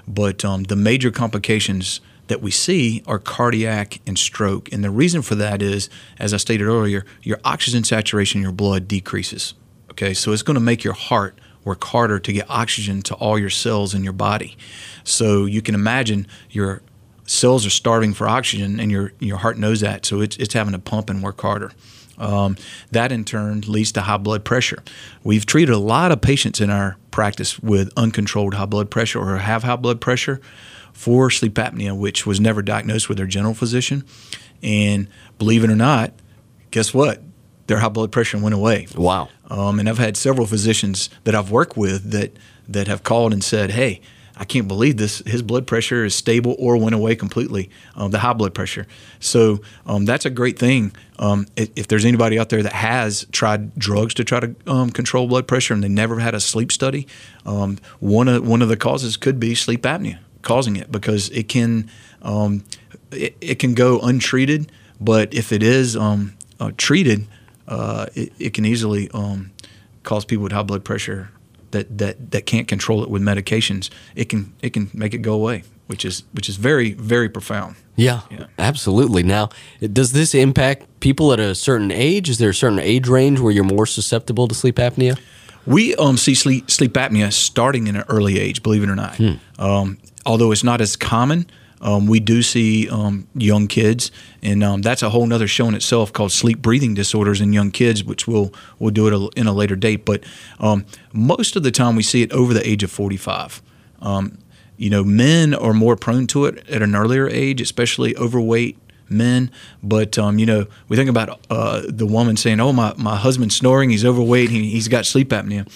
But 0.09 0.45
um, 0.45 0.65
the 0.65 0.77
major 0.77 1.11
complications 1.11 2.01
that 2.29 2.43
we 2.43 2.51
see 2.51 3.03
are 3.07 3.19
cardiac 3.19 4.01
and 4.07 4.19
stroke. 4.19 4.73
And 4.73 4.83
the 4.83 4.91
reason 4.91 5.23
for 5.23 5.35
that 5.37 5.63
is, 5.63 5.89
as 6.19 6.35
I 6.35 6.39
stated 6.39 6.67
earlier, 6.67 7.05
your 7.23 7.39
oxygen 7.45 7.85
saturation 7.85 8.39
in 8.39 8.43
your 8.43 8.53
blood 8.53 8.89
decreases. 8.89 9.55
Okay, 9.91 10.13
so 10.13 10.33
it's 10.33 10.43
going 10.43 10.57
to 10.57 10.61
make 10.61 10.85
your 10.85 10.95
heart 10.95 11.39
work 11.65 11.83
harder 11.85 12.19
to 12.19 12.33
get 12.33 12.49
oxygen 12.49 13.03
to 13.03 13.15
all 13.15 13.39
your 13.39 13.51
cells 13.51 13.95
in 13.95 14.05
your 14.05 14.13
body. 14.13 14.57
So 15.05 15.47
you 15.47 15.63
can 15.63 15.75
imagine 15.75 16.27
your 16.51 16.83
cells 17.25 17.67
are 17.67 17.71
starving 17.71 18.15
for 18.15 18.29
oxygen, 18.29 18.79
and 18.79 18.91
your 18.91 19.13
your 19.19 19.39
heart 19.39 19.59
knows 19.59 19.81
that, 19.81 20.07
so 20.07 20.21
it's 20.21 20.37
it's 20.37 20.55
having 20.55 20.73
to 20.73 20.79
pump 20.79 21.11
and 21.11 21.23
work 21.23 21.41
harder. 21.41 21.73
Um, 22.19 22.57
that 22.93 23.13
in 23.13 23.25
turn 23.25 23.63
leads 23.67 23.93
to 23.93 24.03
high 24.03 24.17
blood 24.17 24.45
pressure. 24.45 24.83
We've 25.23 25.45
treated 25.45 25.75
a 25.75 25.79
lot 25.79 26.13
of 26.13 26.21
patients 26.21 26.61
in 26.61 26.71
our 26.71 26.97
practice 27.11 27.59
with 27.61 27.93
uncontrolled 27.97 28.55
high 28.55 28.67
blood 28.67 28.91
pressure 28.91 29.21
or 29.21 29.37
have 29.39 29.63
high 29.65 29.77
blood 29.77 30.01
pressure 30.01 30.41
for 30.93 31.31
sleep 31.31 31.55
apnea, 31.55 31.97
which 31.97 32.27
was 32.27 32.41
never 32.41 32.63
diagnosed 32.63 33.09
with 33.09 33.19
their 33.19 33.27
general 33.27 33.55
physician. 33.55 34.05
And 34.63 35.09
believe 35.39 35.63
it 35.63 35.71
or 35.71 35.77
not, 35.77 36.13
guess 36.71 36.95
what? 36.95 37.23
Their 37.67 37.81
high 37.81 37.89
blood 37.89 38.13
pressure 38.13 38.39
went 38.39 38.55
away. 38.55 38.87
Wow. 38.97 39.29
Um, 39.51 39.79
and 39.79 39.89
I've 39.89 39.99
had 39.99 40.17
several 40.17 40.47
physicians 40.47 41.11
that 41.25 41.35
I've 41.35 41.51
worked 41.51 41.77
with 41.77 42.11
that 42.13 42.37
that 42.69 42.89
have 42.89 43.03
called 43.03 43.33
and 43.33 43.45
said, 43.45 43.71
"Hey, 43.73 44.01
I 44.37 44.45
can't 44.45 44.69
believe 44.69 44.99
this. 44.99 45.21
His 45.27 45.41
blood 45.41 45.67
pressure 45.67 46.05
is 46.05 46.15
stable 46.15 46.55
or 46.59 46.77
went 46.77 46.95
away 46.95 47.17
completely. 47.17 47.71
Um, 47.95 48.11
the 48.11 48.19
high 48.19 48.35
blood 48.35 48.55
pressure. 48.55 48.87
So 49.19 49.63
um, 49.87 50.05
that's 50.05 50.27
a 50.27 50.31
great 50.31 50.59
thing. 50.59 50.93
Um, 51.19 51.47
if, 51.57 51.71
if 51.75 51.89
there's 51.89 52.05
anybody 52.05 52.39
out 52.39 52.51
there 52.51 52.63
that 52.63 52.75
has 52.75 53.27
tried 53.33 53.75
drugs 53.77 54.13
to 54.15 54.25
try 54.25 54.41
to 54.41 54.55
um, 54.67 54.91
control 54.91 55.27
blood 55.27 55.49
pressure 55.49 55.73
and 55.73 55.83
they 55.83 55.89
never 55.89 56.19
had 56.19 56.35
a 56.35 56.41
sleep 56.41 56.71
study, 56.71 57.07
um, 57.47 57.79
one 57.99 58.29
of 58.29 58.47
one 58.47 58.61
of 58.61 58.69
the 58.69 58.77
causes 58.77 59.17
could 59.17 59.41
be 59.41 59.55
sleep 59.55 59.83
apnea 59.83 60.19
causing 60.43 60.77
it 60.77 60.93
because 60.93 61.29
it 61.31 61.49
can 61.49 61.91
um, 62.23 62.63
it, 63.11 63.37
it 63.41 63.59
can 63.59 63.75
go 63.75 63.99
untreated, 64.01 64.71
but 65.01 65.33
if 65.33 65.51
it 65.51 65.63
is 65.63 65.97
uh, 65.97 66.27
treated, 66.77 67.27
uh, 67.67 68.07
it, 68.15 68.33
it 68.39 68.55
can 68.55 68.65
easily 68.65 69.11
cause 70.03 70.25
people 70.25 70.45
with 70.45 70.53
high 70.53 70.63
blood 70.63 70.85
pressure 70.85 71.31
that 71.71 71.99
that 71.99 72.31
that 72.31 72.47
can't 72.47 72.69
control 72.69 73.03
it 73.03 73.11
with 73.11 73.23
medications, 73.23 73.91
it 74.15 74.29
can 74.29 74.53
it 74.63 74.71
can 74.73 74.91
make 74.95 75.15
it 75.15 75.19
go 75.19 75.35
away, 75.35 75.63
which 75.87 76.05
is 76.05 76.23
which 76.33 76.49
is 76.49 76.57
very 76.57 76.93
very 76.93 77.29
profound. 77.29 77.77
Yeah, 77.99 78.21
Yeah. 78.31 78.47
absolutely. 78.59 79.23
Now, 79.23 79.49
does 79.81 80.13
this 80.13 80.35
impact 80.35 80.85
people 81.01 81.33
at 81.33 81.41
a 81.41 81.55
certain 81.55 81.91
age? 81.91 82.29
Is 82.29 82.37
there 82.39 82.51
a 82.51 82.55
certain 82.55 82.79
age 82.79 83.09
range 83.09 83.41
where 83.41 83.51
you're 83.53 83.65
more 83.65 83.87
susceptible 83.87 84.47
to 84.49 84.55
sleep 84.55 84.77
apnea? 84.77 85.19
We 85.67 85.97
um, 85.97 86.17
see 86.19 86.35
sleep, 86.35 86.71
sleep 86.71 86.93
apnea 86.93 87.33
starting 87.33 87.87
in 87.87 87.97
an 87.97 88.05
early 88.09 88.39
age, 88.39 88.63
believe 88.63 88.83
it 88.83 88.91
or 88.91 88.95
not. 88.95 89.19
Um, 89.59 89.97
although 90.27 90.53
it's 90.53 90.63
not 90.63 90.81
as 90.83 90.95
common, 90.95 91.47
um, 91.81 92.07
we 92.07 92.21
do 92.21 92.43
see 92.43 92.89
um, 92.89 93.27
young 93.35 93.67
kids, 93.67 94.11
and 94.43 94.65
um, 94.65 94.83
that's 94.83 95.03
a 95.03 95.11
whole 95.11 95.31
other 95.33 95.47
show 95.47 95.69
in 95.69 95.75
itself 95.75 96.13
called 96.13 96.33
sleep 96.33 96.63
breathing 96.63 96.95
disorders 96.95 97.41
in 97.41 97.53
young 97.53 97.71
kids, 97.71 98.03
which 98.03 98.27
we'll 98.27 98.53
we'll 98.79 98.91
do 98.91 99.07
it 99.07 99.13
a, 99.13 99.41
in 99.41 99.47
a 99.47 99.53
later 99.53 99.77
date. 99.77 100.05
But 100.05 100.25
um, 100.59 100.87
most 101.13 101.57
of 101.57 101.63
the 101.63 101.71
time, 101.71 101.97
we 101.97 102.03
see 102.03 102.23
it 102.23 102.33
over 102.33 102.55
the 102.55 102.67
age 102.67 102.83
of 102.83 102.91
forty 102.91 103.17
five. 103.17 103.61
Um, 104.01 104.39
you 104.77 104.91
know, 104.91 105.05
men 105.05 105.55
are 105.55 105.73
more 105.73 105.97
prone 105.97 106.27
to 106.29 106.47
it 106.47 106.69
at 106.69 106.83
an 106.83 106.95
earlier 106.95 107.29
age, 107.29 107.61
especially 107.61 108.17
overweight 108.17 108.79
men. 109.09 109.51
But 109.83 110.19
um, 110.19 110.39
you 110.39 110.47
know, 110.47 110.67
we 110.89 110.97
think 110.97 111.11
about 111.11 111.41
uh, 111.51 111.83
the 111.87 112.07
woman 112.07 112.37
saying, 112.37 112.61
"Oh, 112.61 112.73
my, 112.73 112.95
my 112.97 113.17
husband's 113.17 113.57
snoring. 113.57 113.91
He's 113.91 114.05
overweight. 114.05 114.51
He, 114.51 114.71
he's 114.71 114.89
got 114.89 115.07
sleep 115.07 115.29
apnea." 115.29 115.71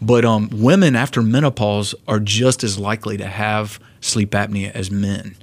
But 0.00 0.26
um, 0.26 0.50
women 0.52 0.94
after 0.94 1.22
menopause 1.22 1.94
are 2.06 2.20
just 2.20 2.62
as 2.62 2.78
likely 2.78 3.16
to 3.16 3.26
have 3.26 3.80
sleep 4.00 4.32
apnea 4.32 4.70
as 4.72 4.90
men. 4.90 5.36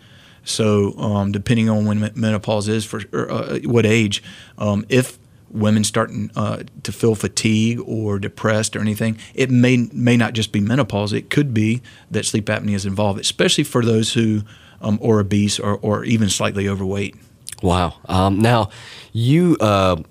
So 0.43 0.97
um, 0.97 1.31
depending 1.31 1.69
on 1.69 1.85
when 1.85 2.11
menopause 2.15 2.67
is 2.67 2.85
for 2.85 3.01
or, 3.11 3.31
uh, 3.31 3.59
what 3.59 3.85
age, 3.85 4.21
um, 4.57 4.85
if 4.89 5.17
women 5.49 5.83
starting 5.83 6.31
uh, 6.35 6.63
to 6.81 6.91
feel 6.91 7.15
fatigue 7.15 7.79
or 7.85 8.19
depressed 8.19 8.75
or 8.75 8.81
anything, 8.81 9.17
it 9.33 9.49
may 9.49 9.87
may 9.93 10.17
not 10.17 10.33
just 10.33 10.51
be 10.51 10.59
menopause. 10.59 11.13
It 11.13 11.29
could 11.29 11.53
be 11.53 11.81
that 12.11 12.25
sleep 12.25 12.45
apnea 12.45 12.75
is 12.75 12.85
involved, 12.85 13.19
especially 13.19 13.63
for 13.63 13.85
those 13.85 14.13
who 14.13 14.41
um, 14.81 14.99
are 15.01 15.19
obese 15.19 15.59
or, 15.59 15.77
or 15.77 16.03
even 16.03 16.29
slightly 16.29 16.67
overweight. 16.67 17.15
Wow. 17.61 17.95
Um, 18.05 18.39
now, 18.39 18.69
you 19.13 19.55
uh, 19.61 20.01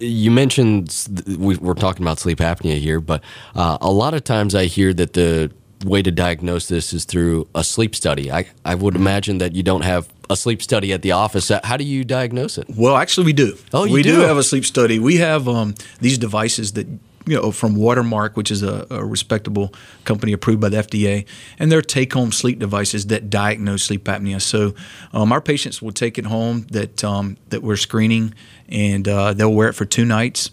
you 0.00 0.30
mentioned 0.30 1.08
we, 1.38 1.56
we're 1.56 1.74
talking 1.74 2.02
about 2.02 2.18
sleep 2.18 2.38
apnea 2.38 2.78
here, 2.78 3.00
but 3.00 3.22
uh, 3.54 3.78
a 3.80 3.90
lot 3.90 4.14
of 4.14 4.24
times 4.24 4.54
I 4.54 4.64
hear 4.64 4.92
that 4.94 5.12
the 5.12 5.52
way 5.84 6.02
to 6.02 6.10
diagnose 6.10 6.68
this 6.68 6.92
is 6.92 7.04
through 7.04 7.48
a 7.54 7.64
sleep 7.64 7.94
study. 7.94 8.30
I, 8.30 8.46
I 8.64 8.74
would 8.74 8.96
imagine 8.96 9.38
that 9.38 9.54
you 9.54 9.62
don't 9.62 9.82
have 9.82 10.08
a 10.30 10.36
sleep 10.36 10.62
study 10.62 10.92
at 10.92 11.02
the 11.02 11.12
office. 11.12 11.50
How 11.64 11.76
do 11.76 11.84
you 11.84 12.04
diagnose 12.04 12.58
it? 12.58 12.66
Well, 12.76 12.96
actually, 12.96 13.26
we 13.26 13.32
do. 13.32 13.56
Oh, 13.72 13.84
you 13.84 13.94
we 13.94 14.02
do? 14.02 14.20
have 14.20 14.36
a 14.36 14.42
sleep 14.42 14.64
study. 14.64 14.98
We 14.98 15.16
have 15.16 15.48
um, 15.48 15.74
these 16.00 16.18
devices 16.18 16.72
that 16.72 16.86
you 17.26 17.36
know 17.36 17.52
from 17.52 17.76
Watermark, 17.76 18.36
which 18.36 18.50
is 18.50 18.62
a, 18.62 18.86
a 18.90 19.04
respectable 19.04 19.72
company 20.04 20.32
approved 20.32 20.60
by 20.60 20.68
the 20.68 20.78
FDA, 20.78 21.26
and 21.58 21.70
they're 21.70 21.82
take-home 21.82 22.32
sleep 22.32 22.58
devices 22.58 23.06
that 23.06 23.30
diagnose 23.30 23.84
sleep 23.84 24.04
apnea. 24.04 24.40
So 24.40 24.74
um, 25.12 25.32
our 25.32 25.40
patients 25.40 25.80
will 25.80 25.92
take 25.92 26.18
it 26.18 26.26
home 26.26 26.66
that 26.70 27.04
um, 27.04 27.36
that 27.48 27.62
we're 27.62 27.76
screening, 27.76 28.34
and 28.68 29.06
uh, 29.06 29.32
they'll 29.34 29.52
wear 29.52 29.68
it 29.68 29.74
for 29.74 29.84
two 29.84 30.04
nights. 30.04 30.50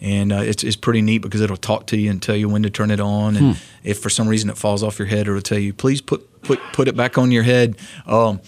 And 0.00 0.32
uh, 0.32 0.36
it's, 0.36 0.62
it's 0.62 0.76
pretty 0.76 1.00
neat 1.00 1.18
because 1.18 1.40
it'll 1.40 1.56
talk 1.56 1.86
to 1.86 1.96
you 1.96 2.10
and 2.10 2.22
tell 2.22 2.36
you 2.36 2.48
when 2.48 2.62
to 2.64 2.70
turn 2.70 2.90
it 2.90 3.00
on. 3.00 3.36
And 3.36 3.56
if 3.82 3.98
for 3.98 4.10
some 4.10 4.28
reason 4.28 4.50
it 4.50 4.58
falls 4.58 4.82
off 4.82 4.98
your 4.98 5.08
head, 5.08 5.26
it'll 5.26 5.40
tell 5.40 5.58
you, 5.58 5.72
please 5.72 6.02
put 6.02 6.42
put 6.42 6.60
put 6.72 6.86
it 6.88 6.96
back 6.96 7.16
on 7.16 7.30
your 7.30 7.44
head. 7.44 7.76
Um, 8.06 8.40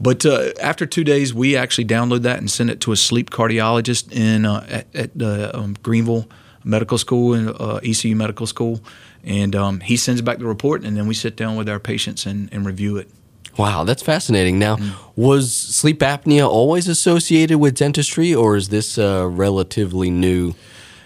but 0.00 0.26
uh, 0.26 0.50
after 0.60 0.84
two 0.84 1.04
days, 1.04 1.32
we 1.32 1.56
actually 1.56 1.86
download 1.86 2.22
that 2.22 2.38
and 2.38 2.50
send 2.50 2.70
it 2.70 2.80
to 2.80 2.92
a 2.92 2.96
sleep 2.96 3.30
cardiologist 3.30 4.12
in 4.12 4.44
uh, 4.44 4.66
at, 4.68 4.94
at 4.94 5.18
the 5.18 5.56
um, 5.56 5.76
Greenville 5.82 6.28
Medical 6.64 6.98
School 6.98 7.32
and 7.34 7.48
uh, 7.48 7.76
ECU 7.76 8.14
Medical 8.16 8.46
School, 8.46 8.80
and 9.24 9.54
um, 9.54 9.80
he 9.80 9.96
sends 9.96 10.20
back 10.20 10.38
the 10.38 10.46
report, 10.46 10.84
and 10.84 10.96
then 10.96 11.06
we 11.06 11.14
sit 11.14 11.36
down 11.36 11.56
with 11.56 11.68
our 11.68 11.78
patients 11.78 12.26
and, 12.26 12.52
and 12.52 12.66
review 12.66 12.96
it. 12.96 13.08
Wow, 13.56 13.84
that's 13.84 14.02
fascinating. 14.02 14.58
Now, 14.58 14.76
was 15.14 15.54
sleep 15.54 16.00
apnea 16.00 16.46
always 16.46 16.88
associated 16.88 17.58
with 17.58 17.74
dentistry, 17.76 18.34
or 18.34 18.56
is 18.56 18.68
this 18.68 18.98
uh, 18.98 19.26
relatively 19.26 20.10
new? 20.10 20.54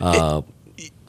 Uh, 0.01 0.43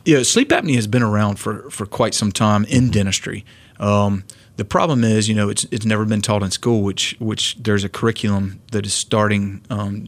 Yeah, 0.04 0.24
sleep 0.24 0.50
apnea 0.50 0.76
has 0.76 0.88
been 0.88 1.04
around 1.04 1.38
for, 1.38 1.70
for 1.70 1.86
quite 1.86 2.16
some 2.16 2.32
time 2.32 2.66
in 2.66 2.90
dentistry. 2.90 3.46
Um, 3.80 4.24
the 4.58 4.66
problem 4.66 5.04
is, 5.04 5.30
you 5.30 5.36
know, 5.36 5.50
it's 5.50 5.66
it's 5.72 5.86
never 5.86 6.06
been 6.06 6.22
taught 6.22 6.44
in 6.44 6.52
school, 6.52 6.82
which 6.84 7.16
which 7.20 7.56
there's 7.60 7.84
a 7.84 7.90
curriculum 7.90 8.60
that 8.72 8.86
is 8.86 8.94
starting 8.94 9.62
um, 9.70 10.08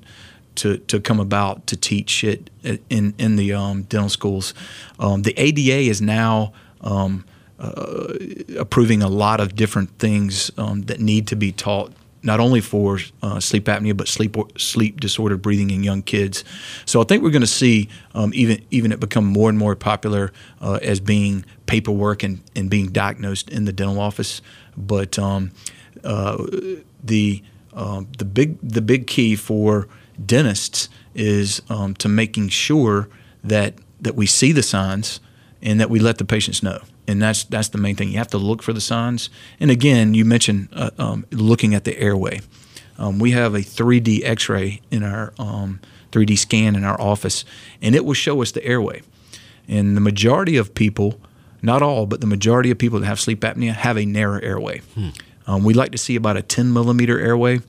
to 0.55 0.77
to 0.77 0.99
come 0.99 1.19
about 1.19 1.65
to 1.67 1.77
teach 1.77 2.23
it 2.23 2.49
in 2.89 3.13
in 3.17 3.35
the 3.35 3.53
um, 3.53 3.83
dental 3.83 4.09
schools. 4.09 4.53
Um, 4.99 5.23
the 5.23 5.33
ADA 5.37 5.89
is 5.89 6.01
now 6.01 6.53
um, 6.81 7.23
uh, 7.59 8.13
approving 8.59 9.01
a 9.01 9.09
lot 9.09 9.39
of 9.39 9.55
different 9.55 9.97
things 9.97 10.51
um, 10.57 10.83
that 10.83 10.99
need 10.99 11.27
to 11.27 11.35
be 11.35 11.51
taught 11.51 11.91
not 12.23 12.39
only 12.39 12.61
for 12.61 12.99
uh, 13.21 13.39
sleep 13.39 13.65
apnea 13.65 13.95
but 13.95 14.07
sleep 14.07 14.35
sleep 14.57 14.99
disordered 14.99 15.41
breathing 15.41 15.69
in 15.69 15.83
young 15.83 16.01
kids. 16.01 16.43
So 16.85 17.01
I 17.01 17.03
think 17.03 17.21
we're 17.21 17.31
going 17.31 17.41
to 17.41 17.47
see 17.47 17.89
um, 18.15 18.31
even 18.33 18.65
even 18.71 18.91
it 18.91 18.99
become 18.99 19.25
more 19.25 19.49
and 19.49 19.57
more 19.57 19.75
popular 19.75 20.31
uh, 20.61 20.79
as 20.81 20.99
being 20.99 21.45
paperwork 21.65 22.23
and, 22.23 22.41
and 22.55 22.69
being 22.69 22.87
diagnosed 22.87 23.49
in 23.49 23.65
the 23.65 23.73
dental 23.73 23.99
office. 23.99 24.41
But 24.75 25.19
um, 25.19 25.51
uh, 26.03 26.43
the 27.03 27.43
um, 27.73 28.07
the 28.17 28.25
big 28.25 28.57
the 28.61 28.81
big 28.81 29.07
key 29.07 29.35
for 29.35 29.87
dentists 30.23 30.89
is 31.15 31.61
um, 31.69 31.93
to 31.95 32.07
making 32.07 32.49
sure 32.49 33.09
that 33.43 33.75
that 33.99 34.15
we 34.15 34.25
see 34.25 34.51
the 34.51 34.63
signs 34.63 35.19
and 35.61 35.79
that 35.79 35.89
we 35.89 35.99
let 35.99 36.17
the 36.17 36.25
patients 36.25 36.61
know. 36.61 36.79
And 37.07 37.21
that's 37.21 37.43
that's 37.43 37.69
the 37.69 37.77
main 37.77 37.95
thing. 37.95 38.09
You 38.09 38.17
have 38.17 38.29
to 38.29 38.37
look 38.37 38.63
for 38.63 38.73
the 38.73 38.81
signs. 38.81 39.29
And 39.59 39.69
again, 39.69 40.13
you 40.13 40.23
mentioned 40.25 40.69
uh, 40.73 40.91
um, 40.97 41.25
looking 41.31 41.75
at 41.75 41.83
the 41.83 41.97
airway. 41.99 42.41
Um, 42.97 43.19
we 43.19 43.31
have 43.31 43.55
a 43.55 43.59
3D 43.59 44.23
X-ray 44.23 44.81
in 44.91 45.03
our 45.03 45.33
um, 45.37 45.79
3D 46.11 46.37
scan 46.37 46.75
in 46.75 46.83
our 46.83 46.99
office, 47.01 47.43
and 47.81 47.95
it 47.95 48.05
will 48.05 48.13
show 48.13 48.41
us 48.41 48.51
the 48.51 48.63
airway. 48.63 49.01
And 49.67 49.97
the 49.97 50.01
majority 50.01 50.57
of 50.57 50.75
people, 50.75 51.19
not 51.61 51.81
all, 51.81 52.05
but 52.05 52.21
the 52.21 52.27
majority 52.27 52.69
of 52.69 52.77
people 52.77 52.99
that 52.99 53.05
have 53.07 53.19
sleep 53.19 53.41
apnea 53.41 53.73
have 53.73 53.97
a 53.97 54.05
narrow 54.05 54.39
airway. 54.39 54.81
Um, 55.47 55.63
we 55.63 55.73
like 55.73 55.91
to 55.91 55.97
see 55.97 56.15
about 56.15 56.37
a 56.37 56.41
10 56.41 56.71
millimeter 56.71 57.19
airway. 57.19 57.61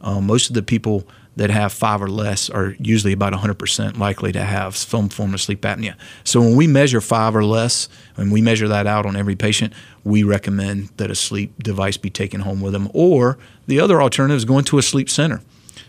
Um, 0.00 0.26
most 0.26 0.48
of 0.50 0.54
the 0.54 0.62
people 0.62 1.06
that 1.36 1.50
have 1.50 1.72
five 1.72 2.02
or 2.02 2.08
less 2.08 2.50
are 2.50 2.76
usually 2.78 3.12
about 3.12 3.32
100% 3.32 3.98
likely 3.98 4.32
to 4.32 4.44
have 4.44 4.76
some 4.76 5.08
form 5.08 5.32
of 5.32 5.40
sleep 5.40 5.62
apnea. 5.62 5.94
So 6.24 6.40
when 6.40 6.56
we 6.56 6.66
measure 6.66 7.00
five 7.00 7.34
or 7.34 7.44
less, 7.44 7.88
and 8.16 8.30
we 8.30 8.42
measure 8.42 8.68
that 8.68 8.86
out 8.86 9.06
on 9.06 9.16
every 9.16 9.36
patient, 9.36 9.72
we 10.04 10.22
recommend 10.22 10.88
that 10.98 11.10
a 11.10 11.14
sleep 11.14 11.62
device 11.62 11.96
be 11.96 12.10
taken 12.10 12.40
home 12.40 12.60
with 12.60 12.72
them. 12.72 12.90
Or 12.92 13.38
the 13.66 13.80
other 13.80 14.02
alternative 14.02 14.36
is 14.36 14.44
going 14.44 14.64
to 14.64 14.78
a 14.78 14.82
sleep 14.82 15.08
center. 15.08 15.40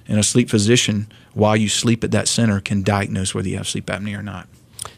And 0.08 0.20
a 0.20 0.24
sleep 0.24 0.50
physician, 0.50 1.08
while 1.34 1.56
you 1.56 1.70
sleep 1.70 2.04
at 2.04 2.12
that 2.12 2.28
center, 2.28 2.60
can 2.60 2.84
diagnose 2.84 3.34
whether 3.34 3.50
you 3.50 3.58
have 3.58 3.68
sleep 3.68 3.88
apnea 3.88 4.18
or 4.18 4.24
not. 4.24 4.48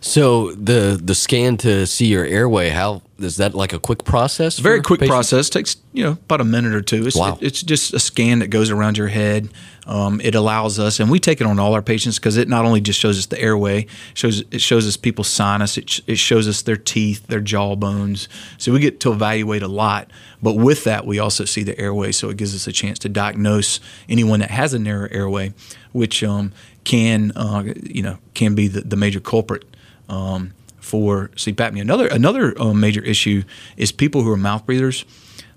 So 0.05 0.51
the 0.51 0.99
the 1.03 1.15
scan 1.15 1.57
to 1.57 1.87
see 1.87 2.05
your 2.05 2.25
airway, 2.25 2.69
how 2.69 3.01
is 3.17 3.37
that 3.37 3.55
like 3.55 3.73
a 3.73 3.79
quick 3.79 4.03
process? 4.03 4.59
Very 4.59 4.81
quick 4.81 4.99
patients? 4.99 5.11
process. 5.11 5.49
Takes 5.49 5.77
you 5.93 6.03
know 6.03 6.11
about 6.11 6.41
a 6.41 6.43
minute 6.43 6.75
or 6.75 6.81
two. 6.81 7.07
It's, 7.07 7.15
Wow. 7.15 7.37
it- 7.41 7.47
it's 7.47 7.63
just 7.63 7.93
a 7.93 7.99
scan 7.99 8.39
that 8.39 8.49
goes 8.49 8.69
around 8.69 8.97
your 8.97 9.07
head. 9.07 9.49
Um, 9.87 10.19
it 10.23 10.35
allows 10.35 10.77
us, 10.79 10.99
and 10.99 11.09
we 11.11 11.19
take 11.19 11.41
it 11.41 11.47
on 11.47 11.59
all 11.59 11.73
our 11.73 11.81
patients 11.81 12.17
because 12.19 12.37
it 12.37 12.47
not 12.47 12.65
only 12.65 12.81
just 12.81 12.99
shows 12.99 13.17
us 13.17 13.25
the 13.27 13.39
airway, 13.41 13.87
shows 14.13 14.43
it 14.51 14.61
shows 14.61 14.87
us 14.87 14.95
people's 14.97 15.27
sinus. 15.27 15.77
It, 15.77 16.01
it 16.07 16.17
shows 16.19 16.47
us 16.47 16.61
their 16.61 16.77
teeth, 16.77 17.25
their 17.27 17.39
jaw 17.41 17.75
bones. 17.75 18.27
So 18.59 18.71
we 18.73 18.79
get 18.79 18.99
to 19.01 19.11
evaluate 19.11 19.63
a 19.63 19.67
lot. 19.67 20.11
But 20.41 20.53
with 20.53 20.83
that, 20.83 21.05
we 21.07 21.17
also 21.17 21.45
see 21.45 21.63
the 21.63 21.77
airway, 21.79 22.11
so 22.11 22.29
it 22.29 22.37
gives 22.37 22.53
us 22.55 22.67
a 22.67 22.71
chance 22.71 22.99
to 22.99 23.09
diagnose 23.09 23.79
anyone 24.07 24.39
that 24.41 24.51
has 24.51 24.73
a 24.73 24.79
narrow 24.79 25.07
airway, 25.09 25.53
which 25.93 26.23
um, 26.23 26.51
can 26.83 27.31
uh, 27.35 27.63
you 27.83 28.03
know 28.03 28.17
can 28.35 28.53
be 28.55 28.67
the, 28.67 28.81
the 28.81 28.95
major 28.95 29.19
culprit. 29.19 29.63
Um, 30.09 30.53
for 30.85 31.31
sleep 31.35 31.57
apnea. 31.57 31.81
Another 31.81 32.07
another 32.07 32.53
uh, 32.61 32.73
major 32.73 33.01
issue 33.01 33.43
is 33.75 33.91
people 33.91 34.21
who 34.21 34.31
are 34.31 34.37
mouth 34.37 34.65
breathers. 34.65 35.03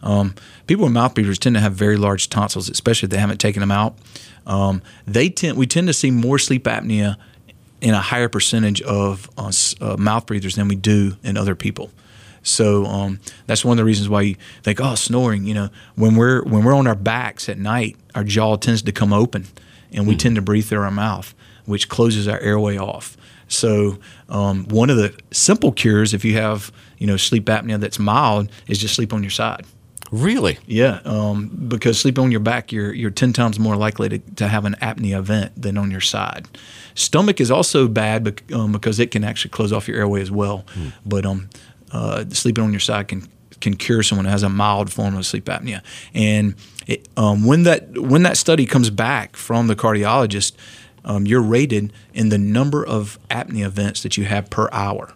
Um, 0.02 0.34
people 0.66 0.84
who 0.84 0.90
are 0.90 0.94
mouth 0.94 1.14
breathers 1.14 1.38
tend 1.38 1.54
to 1.54 1.60
have 1.60 1.74
very 1.74 1.96
large 1.96 2.30
tonsils, 2.30 2.68
especially 2.70 3.06
if 3.06 3.10
they 3.10 3.18
haven't 3.18 3.38
taken 3.38 3.60
them 3.60 3.70
out. 3.70 3.96
Um, 4.46 4.80
they 5.06 5.28
tend 5.28 5.58
we 5.58 5.66
tend 5.66 5.86
to 5.88 5.92
see 5.92 6.10
more 6.10 6.38
sleep 6.38 6.64
apnea 6.64 7.16
in 7.80 7.94
a 7.94 8.00
higher 8.00 8.28
percentage 8.28 8.80
of 8.82 9.30
uh, 9.36 9.52
uh, 9.80 9.96
mouth 9.98 10.26
breathers 10.26 10.56
than 10.56 10.66
we 10.66 10.76
do 10.76 11.16
in 11.22 11.36
other 11.36 11.54
people. 11.54 11.90
So 12.42 12.86
um, 12.86 13.20
that's 13.46 13.64
one 13.64 13.72
of 13.72 13.78
the 13.78 13.84
reasons 13.84 14.08
why 14.08 14.22
you 14.22 14.36
think, 14.62 14.80
oh, 14.80 14.94
snoring. 14.94 15.44
You 15.44 15.54
know, 15.54 15.68
when 15.94 16.16
we're 16.16 16.42
when 16.44 16.64
we're 16.64 16.74
on 16.74 16.86
our 16.86 16.94
backs 16.94 17.48
at 17.50 17.58
night, 17.58 17.96
our 18.14 18.24
jaw 18.24 18.56
tends 18.56 18.80
to 18.82 18.92
come 18.92 19.12
open, 19.12 19.46
and 19.92 20.06
we 20.06 20.16
tend 20.16 20.36
to 20.36 20.42
breathe 20.42 20.64
through 20.64 20.80
our 20.80 20.90
mouth, 20.90 21.34
which 21.66 21.90
closes 21.90 22.26
our 22.26 22.38
airway 22.40 22.78
off. 22.78 23.17
So 23.48 23.98
um, 24.28 24.66
one 24.68 24.90
of 24.90 24.96
the 24.96 25.14
simple 25.30 25.72
cures, 25.72 26.14
if 26.14 26.24
you 26.24 26.34
have 26.34 26.70
you 26.98 27.06
know 27.06 27.16
sleep 27.16 27.46
apnea 27.46 27.80
that's 27.80 27.98
mild, 27.98 28.50
is 28.66 28.78
just 28.78 28.94
sleep 28.94 29.12
on 29.12 29.22
your 29.22 29.30
side. 29.30 29.64
Really? 30.10 30.58
Yeah, 30.66 31.00
um, 31.04 31.48
because 31.68 32.00
sleeping 32.00 32.24
on 32.24 32.30
your 32.30 32.40
back, 32.40 32.72
you're 32.72 32.92
you're 32.94 33.10
ten 33.10 33.32
times 33.32 33.58
more 33.58 33.76
likely 33.76 34.08
to, 34.08 34.18
to 34.36 34.48
have 34.48 34.64
an 34.64 34.74
apnea 34.80 35.18
event 35.18 35.60
than 35.60 35.76
on 35.76 35.90
your 35.90 36.00
side. 36.00 36.46
Stomach 36.94 37.40
is 37.40 37.50
also 37.50 37.88
bad 37.88 38.24
bec- 38.24 38.52
um, 38.52 38.72
because 38.72 38.98
it 38.98 39.10
can 39.10 39.22
actually 39.22 39.50
close 39.50 39.72
off 39.72 39.86
your 39.86 39.98
airway 39.98 40.22
as 40.22 40.30
well. 40.30 40.64
But 41.04 41.26
um, 41.26 41.50
uh, 41.92 42.24
sleeping 42.30 42.64
on 42.64 42.72
your 42.72 42.80
side 42.80 43.08
can 43.08 43.28
can 43.60 43.76
cure 43.76 44.02
someone 44.02 44.24
who 44.24 44.30
has 44.30 44.42
a 44.42 44.48
mild 44.48 44.92
form 44.92 45.16
of 45.16 45.26
sleep 45.26 45.44
apnea. 45.46 45.82
And 46.14 46.54
it, 46.86 47.08
um, 47.16 47.44
when 47.44 47.64
that 47.64 47.98
when 47.98 48.22
that 48.22 48.36
study 48.36 48.64
comes 48.66 48.88
back 48.88 49.36
from 49.36 49.66
the 49.66 49.76
cardiologist, 49.76 50.52
um, 51.04 51.26
you're 51.26 51.42
rated 51.42 51.92
in 52.12 52.28
the 52.28 52.38
number 52.38 52.84
of 52.86 53.18
apnea 53.30 53.64
events 53.66 54.02
that 54.02 54.16
you 54.16 54.24
have 54.24 54.50
per 54.50 54.68
hour. 54.72 55.12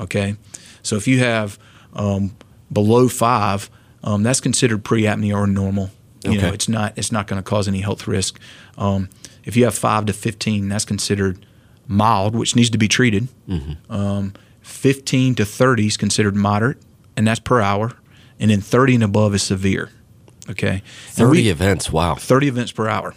Okay, 0.00 0.36
so 0.82 0.96
if 0.96 1.06
you 1.08 1.18
have 1.20 1.58
um, 1.94 2.36
below 2.72 3.08
five, 3.08 3.68
um, 4.04 4.22
that's 4.22 4.40
considered 4.40 4.84
pre-apnea 4.84 5.34
or 5.34 5.46
normal. 5.46 5.90
You 6.24 6.32
Okay. 6.32 6.42
know, 6.42 6.52
it's 6.52 6.68
not 6.68 6.96
it's 6.96 7.12
not 7.12 7.26
going 7.26 7.42
to 7.42 7.48
cause 7.48 7.68
any 7.68 7.80
health 7.80 8.06
risk. 8.08 8.38
Um, 8.76 9.08
if 9.44 9.56
you 9.56 9.64
have 9.64 9.74
five 9.76 10.06
to 10.06 10.12
fifteen, 10.12 10.68
that's 10.68 10.84
considered 10.84 11.44
mild, 11.86 12.34
which 12.34 12.54
needs 12.56 12.70
to 12.70 12.78
be 12.78 12.88
treated. 12.88 13.28
Um, 13.88 14.34
Fifteen 14.60 15.34
to 15.36 15.46
thirty 15.46 15.86
is 15.86 15.96
considered 15.96 16.36
moderate, 16.36 16.76
and 17.16 17.26
that's 17.26 17.40
per 17.40 17.60
hour. 17.60 17.92
And 18.38 18.50
then 18.50 18.60
thirty 18.60 18.94
and 18.94 19.02
above 19.02 19.34
is 19.34 19.42
severe. 19.42 19.88
Okay, 20.50 20.82
Thirty 21.08 21.42
we- 21.44 21.48
events. 21.48 21.90
Wow. 21.90 22.14
30 22.16 22.48
events 22.48 22.72
per 22.72 22.86
hour. 22.88 23.14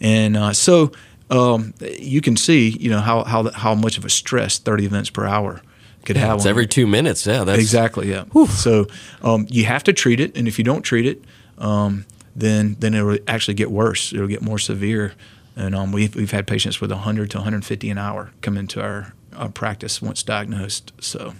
And 0.00 0.36
uh, 0.36 0.52
so 0.54 0.90
um, 1.30 1.74
you 1.80 2.20
can 2.20 2.36
see, 2.36 2.70
you 2.70 2.90
know, 2.90 3.00
how, 3.00 3.24
how, 3.24 3.50
how 3.50 3.74
much 3.74 3.96
of 3.96 4.04
a 4.04 4.10
stress 4.10 4.58
30 4.58 4.84
events 4.84 5.10
per 5.10 5.24
hour 5.24 5.62
could 6.04 6.16
have. 6.16 6.36
It's 6.36 6.46
every 6.46 6.66
two 6.66 6.86
minutes. 6.86 7.26
Yeah. 7.26 7.44
That's 7.44 7.60
Exactly, 7.60 8.10
yeah. 8.10 8.24
So 8.46 8.86
um, 9.22 9.46
you 9.48 9.64
have 9.64 9.84
to 9.84 9.92
treat 9.92 10.18
it. 10.20 10.36
And 10.36 10.48
if 10.48 10.58
you 10.58 10.64
don't 10.64 10.82
treat 10.82 11.06
it, 11.06 11.22
um, 11.58 12.04
then, 12.34 12.76
then 12.80 12.94
it'll 12.94 13.18
actually 13.28 13.54
get 13.54 13.70
worse. 13.70 14.12
It'll 14.12 14.26
get 14.26 14.42
more 14.42 14.58
severe. 14.58 15.12
And 15.56 15.74
um, 15.74 15.92
we've, 15.92 16.14
we've 16.14 16.30
had 16.30 16.46
patients 16.46 16.80
with 16.80 16.90
100 16.90 17.30
to 17.30 17.38
150 17.38 17.90
an 17.90 17.98
hour 17.98 18.30
come 18.40 18.56
into 18.56 18.80
our, 18.82 19.12
our 19.36 19.50
practice 19.50 20.00
once 20.00 20.22
diagnosed. 20.22 20.92
So 21.00 21.34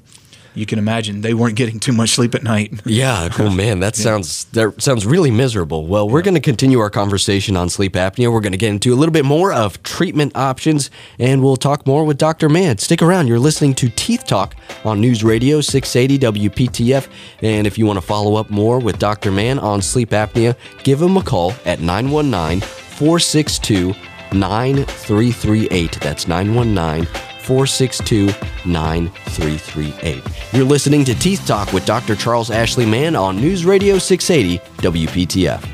you 0.55 0.67
can 0.67 0.79
imagine 0.79 1.21
they 1.21 1.35
weren't 1.35 1.57
getting 1.57 1.79
too 1.79 1.93
much 1.93 2.11
sleep 2.11 2.35
at 2.35 2.43
night. 2.43 2.73
Yeah. 2.91 3.29
Oh 3.39 3.51
man, 3.51 3.81
that 3.81 3.95
sounds 3.95 4.45
that 4.47 4.83
sounds 4.83 5.07
really 5.07 5.31
miserable. 5.31 5.87
Well, 5.87 6.09
we're 6.09 6.23
going 6.23 6.35
to 6.35 6.41
continue 6.41 6.81
our 6.81 6.91
conversation 6.91 7.57
on 7.57 7.69
sleep 7.69 7.93
apnea. 7.93 8.33
We're 8.33 8.41
going 8.41 8.53
to 8.53 8.59
get 8.59 8.71
into 8.71 8.93
a 8.93 8.97
little 8.97 9.13
bit 9.13 9.25
more 9.25 9.53
of 9.53 9.83
treatment 9.85 10.37
options, 10.37 10.91
and 11.19 11.43
we'll 11.43 11.57
talk 11.57 11.87
more 11.87 12.05
with 12.05 12.19
Dr. 12.19 12.49
Mann. 12.49 12.79
Stick 12.79 13.01
around. 13.01 13.29
You're 13.29 13.39
listening 13.39 13.75
to 13.75 13.89
Teeth 13.91 14.27
Talk 14.27 14.57
on 14.85 15.01
News 15.01 15.23
Radio 15.23 15.61
680 15.61 16.49
WPTF. 16.49 17.09
And 17.43 17.67
if 17.67 17.79
you 17.79 17.87
want 17.87 17.99
to 17.99 18.05
follow 18.05 18.35
up 18.35 18.51
more 18.51 18.81
with 18.81 18.99
Dr. 18.99 19.31
Mann 19.31 19.59
on 19.59 19.81
sleep 19.81 20.11
apnea, 20.11 20.57
give 20.83 21.01
him 21.01 21.17
a 21.17 21.23
call 21.23 21.53
at 21.65 21.81
919 21.81 22.61
462 22.61 23.95
9338. 24.33 25.99
That's 26.01 26.27
919 26.29 27.30
462 27.51 28.27
9338. 28.65 30.23
You're 30.53 30.65
listening 30.65 31.05
to 31.05 31.17
Teeth 31.17 31.45
Talk 31.45 31.73
with 31.73 31.85
Dr. 31.85 32.15
Charles 32.15 32.49
Ashley 32.49 32.87
Mann 32.87 33.17
on 33.17 33.39
News 33.39 33.65
Radio 33.65 33.99
680 33.99 34.65
WPTF. 34.77 35.69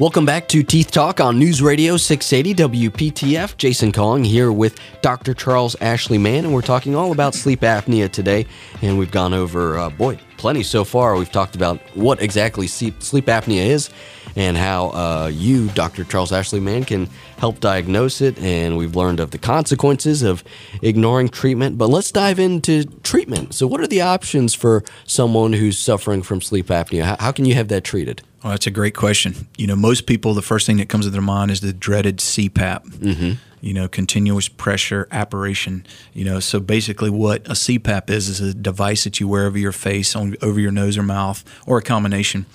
Welcome 0.00 0.26
back 0.26 0.48
to 0.48 0.64
Teeth 0.64 0.90
Talk 0.90 1.20
on 1.20 1.38
News 1.38 1.62
Radio 1.62 1.96
680 1.96 2.90
WPTF. 2.90 3.56
Jason 3.56 3.92
Kong 3.92 4.24
here 4.24 4.50
with 4.50 4.80
Dr. 5.00 5.32
Charles 5.32 5.76
Ashley 5.80 6.18
Mann, 6.18 6.46
and 6.46 6.52
we're 6.52 6.62
talking 6.62 6.96
all 6.96 7.12
about 7.12 7.32
sleep 7.32 7.60
apnea 7.60 8.10
today. 8.10 8.46
And 8.82 8.98
we've 8.98 9.12
gone 9.12 9.32
over, 9.32 9.78
uh, 9.78 9.90
boy, 9.90 10.18
plenty 10.38 10.62
so 10.62 10.84
far. 10.84 11.16
We've 11.16 11.30
talked 11.30 11.54
about 11.54 11.80
what 11.94 12.22
exactly 12.22 12.66
sleep, 12.66 13.02
sleep 13.02 13.26
apnea 13.26 13.66
is 13.66 13.90
and 14.36 14.56
how 14.56 14.90
uh, 14.90 15.30
you, 15.32 15.68
Dr. 15.70 16.04
Charles 16.04 16.32
Ashley 16.32 16.60
Mann, 16.60 16.84
can 16.84 17.08
help 17.38 17.60
diagnose 17.60 18.20
it. 18.20 18.38
And 18.38 18.78
we've 18.78 18.96
learned 18.96 19.20
of 19.20 19.32
the 19.32 19.38
consequences 19.38 20.22
of 20.22 20.44
ignoring 20.80 21.28
treatment. 21.28 21.76
But 21.76 21.88
let's 21.88 22.12
dive 22.12 22.38
into 22.38 22.84
treatment. 23.02 23.54
So, 23.54 23.66
what 23.66 23.80
are 23.80 23.86
the 23.86 24.00
options 24.00 24.54
for 24.54 24.84
someone 25.04 25.52
who's 25.52 25.78
suffering 25.78 26.22
from 26.22 26.40
sleep 26.40 26.68
apnea? 26.68 27.02
How, 27.02 27.16
how 27.18 27.32
can 27.32 27.44
you 27.44 27.54
have 27.54 27.68
that 27.68 27.84
treated? 27.84 28.22
Oh, 28.44 28.50
that's 28.50 28.68
a 28.68 28.70
great 28.70 28.94
question. 28.94 29.48
You 29.56 29.66
know, 29.66 29.76
most 29.76 30.06
people, 30.06 30.32
the 30.34 30.42
first 30.42 30.66
thing 30.66 30.76
that 30.76 30.88
comes 30.88 31.04
to 31.04 31.10
their 31.10 31.20
mind 31.20 31.50
is 31.50 31.60
the 31.60 31.72
dreaded 31.72 32.18
CPAP. 32.18 32.86
Mm-hmm. 32.86 33.32
You 33.60 33.74
know, 33.74 33.88
continuous 33.88 34.48
pressure 34.48 35.08
apparition. 35.10 35.84
You 36.14 36.24
know, 36.24 36.40
so 36.40 36.60
basically, 36.60 37.10
what 37.10 37.46
a 37.46 37.52
CPAP 37.54 38.08
is 38.10 38.28
is 38.28 38.40
a 38.40 38.54
device 38.54 39.04
that 39.04 39.18
you 39.20 39.26
wear 39.28 39.46
over 39.46 39.58
your 39.58 39.72
face, 39.72 40.14
on, 40.14 40.36
over 40.42 40.60
your 40.60 40.70
nose 40.72 40.96
or 40.96 41.02
mouth, 41.02 41.44
or 41.66 41.78
a 41.78 41.82
combination, 41.82 42.46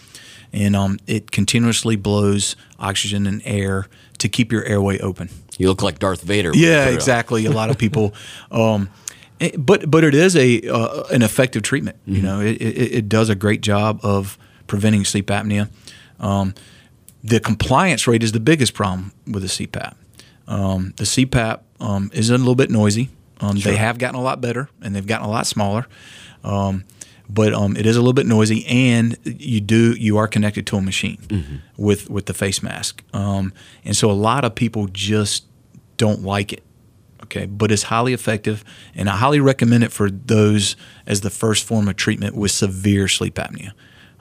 and 0.54 0.76
um, 0.76 1.00
it 1.08 1.32
continuously 1.32 1.96
blows 1.98 2.56
oxygen 2.80 3.28
and 3.28 3.42
air 3.46 3.88
to 4.20 4.30
keep 4.30 4.52
your 4.52 4.64
airway 4.64 4.98
open. 5.00 5.30
You 5.58 5.68
look 5.68 5.82
like 5.84 6.00
Darth 6.00 6.22
Vader. 6.22 6.52
Yeah, 6.54 6.86
exactly. 6.96 7.46
A 7.46 7.52
lot 7.52 7.70
of 7.70 7.78
people, 7.86 8.14
um, 8.52 8.90
it- 9.40 9.56
but 9.64 9.90
but 9.92 10.04
it 10.06 10.16
is 10.16 10.36
a 10.38 10.62
uh, 10.70 11.04
an 11.12 11.22
effective 11.22 11.64
treatment. 11.64 11.98
You 12.06 12.22
know, 12.22 12.40
it, 12.40 12.62
it, 12.62 12.94
it 13.00 13.10
does 13.10 13.30
a 13.30 13.36
great 13.36 13.62
job 13.62 14.00
of 14.04 14.38
preventing 14.68 15.04
sleep 15.06 15.28
apnea. 15.28 15.70
Um, 16.20 16.54
the 17.24 17.40
compliance 17.42 18.08
rate 18.08 18.24
is 18.24 18.32
the 18.32 18.40
biggest 18.40 18.74
problem 18.74 19.12
with 19.28 19.44
a 19.44 19.48
CPAP. 19.48 19.96
Um, 20.48 20.94
the 20.98 21.04
CPAP 21.06 21.60
um, 21.80 22.10
is 22.14 22.30
a 22.30 22.38
little 22.38 22.56
bit 22.56 22.70
noisy. 22.70 23.10
Um, 23.40 23.58
They 23.58 23.76
have 23.78 23.98
gotten 23.98 24.16
a 24.20 24.22
lot 24.22 24.42
better 24.42 24.70
and 24.82 24.96
they've 24.96 25.06
gotten 25.08 25.26
a 25.28 25.30
lot 25.32 25.48
smaller. 25.48 25.88
Um, 26.44 26.84
but 27.30 27.54
um, 27.54 27.76
it 27.78 27.86
is 27.86 27.96
a 27.96 28.00
little 28.02 28.14
bit 28.14 28.26
noisy, 28.28 28.66
and 28.68 29.18
you 29.24 29.62
do 29.62 29.94
you 29.94 30.18
are 30.18 30.28
connected 30.28 30.68
to 30.68 30.76
a 30.76 30.82
machine 30.82 31.62
with 31.78 32.10
with 32.10 32.26
the 32.26 32.34
face 32.34 32.62
mask, 32.62 33.02
um, 33.14 33.54
and 33.86 33.96
so 33.96 34.12
a 34.12 34.14
lot 34.14 34.44
of 34.44 34.54
people 34.56 34.88
just 34.92 35.46
don't 35.98 36.22
like 36.24 36.52
it. 36.52 36.64
Okay, 37.24 37.46
but 37.46 37.72
it's 37.72 37.84
highly 37.84 38.14
effective, 38.14 38.64
and 38.94 39.10
I 39.10 39.16
highly 39.16 39.40
recommend 39.40 39.86
it 39.86 39.92
for 39.94 40.12
those 40.12 40.76
as 41.08 41.22
the 41.22 41.30
first 41.30 41.64
form 41.64 41.88
of 41.88 41.96
treatment 41.96 42.36
with 42.36 42.52
severe 42.52 43.08
sleep 43.08 43.36
apnea. 43.36 43.72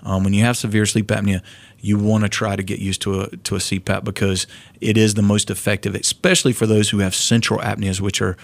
Um, 0.03 0.25
when 0.25 0.33
you 0.33 0.45
have 0.45 0.57
severe 0.57 0.87
sleep 0.87 1.07
apnea, 1.07 1.43
you 1.81 1.99
want 1.99 2.25
to 2.25 2.29
try 2.29 2.57
to 2.57 2.63
get 2.63 2.79
used 2.79 3.03
to 3.03 3.23
a 3.23 3.37
to 3.37 3.57
a 3.57 3.59
CPAP 3.59 4.05
because 4.05 4.47
it 4.81 4.97
is 4.97 5.15
the 5.15 5.23
most 5.23 5.51
effective, 5.51 5.95
especially 5.95 6.53
for 6.53 6.67
those 6.67 6.91
who 6.91 6.99
have 6.99 7.15
central 7.15 7.61
apneas, 7.61 8.01
which 8.01 8.21
are 8.21 8.37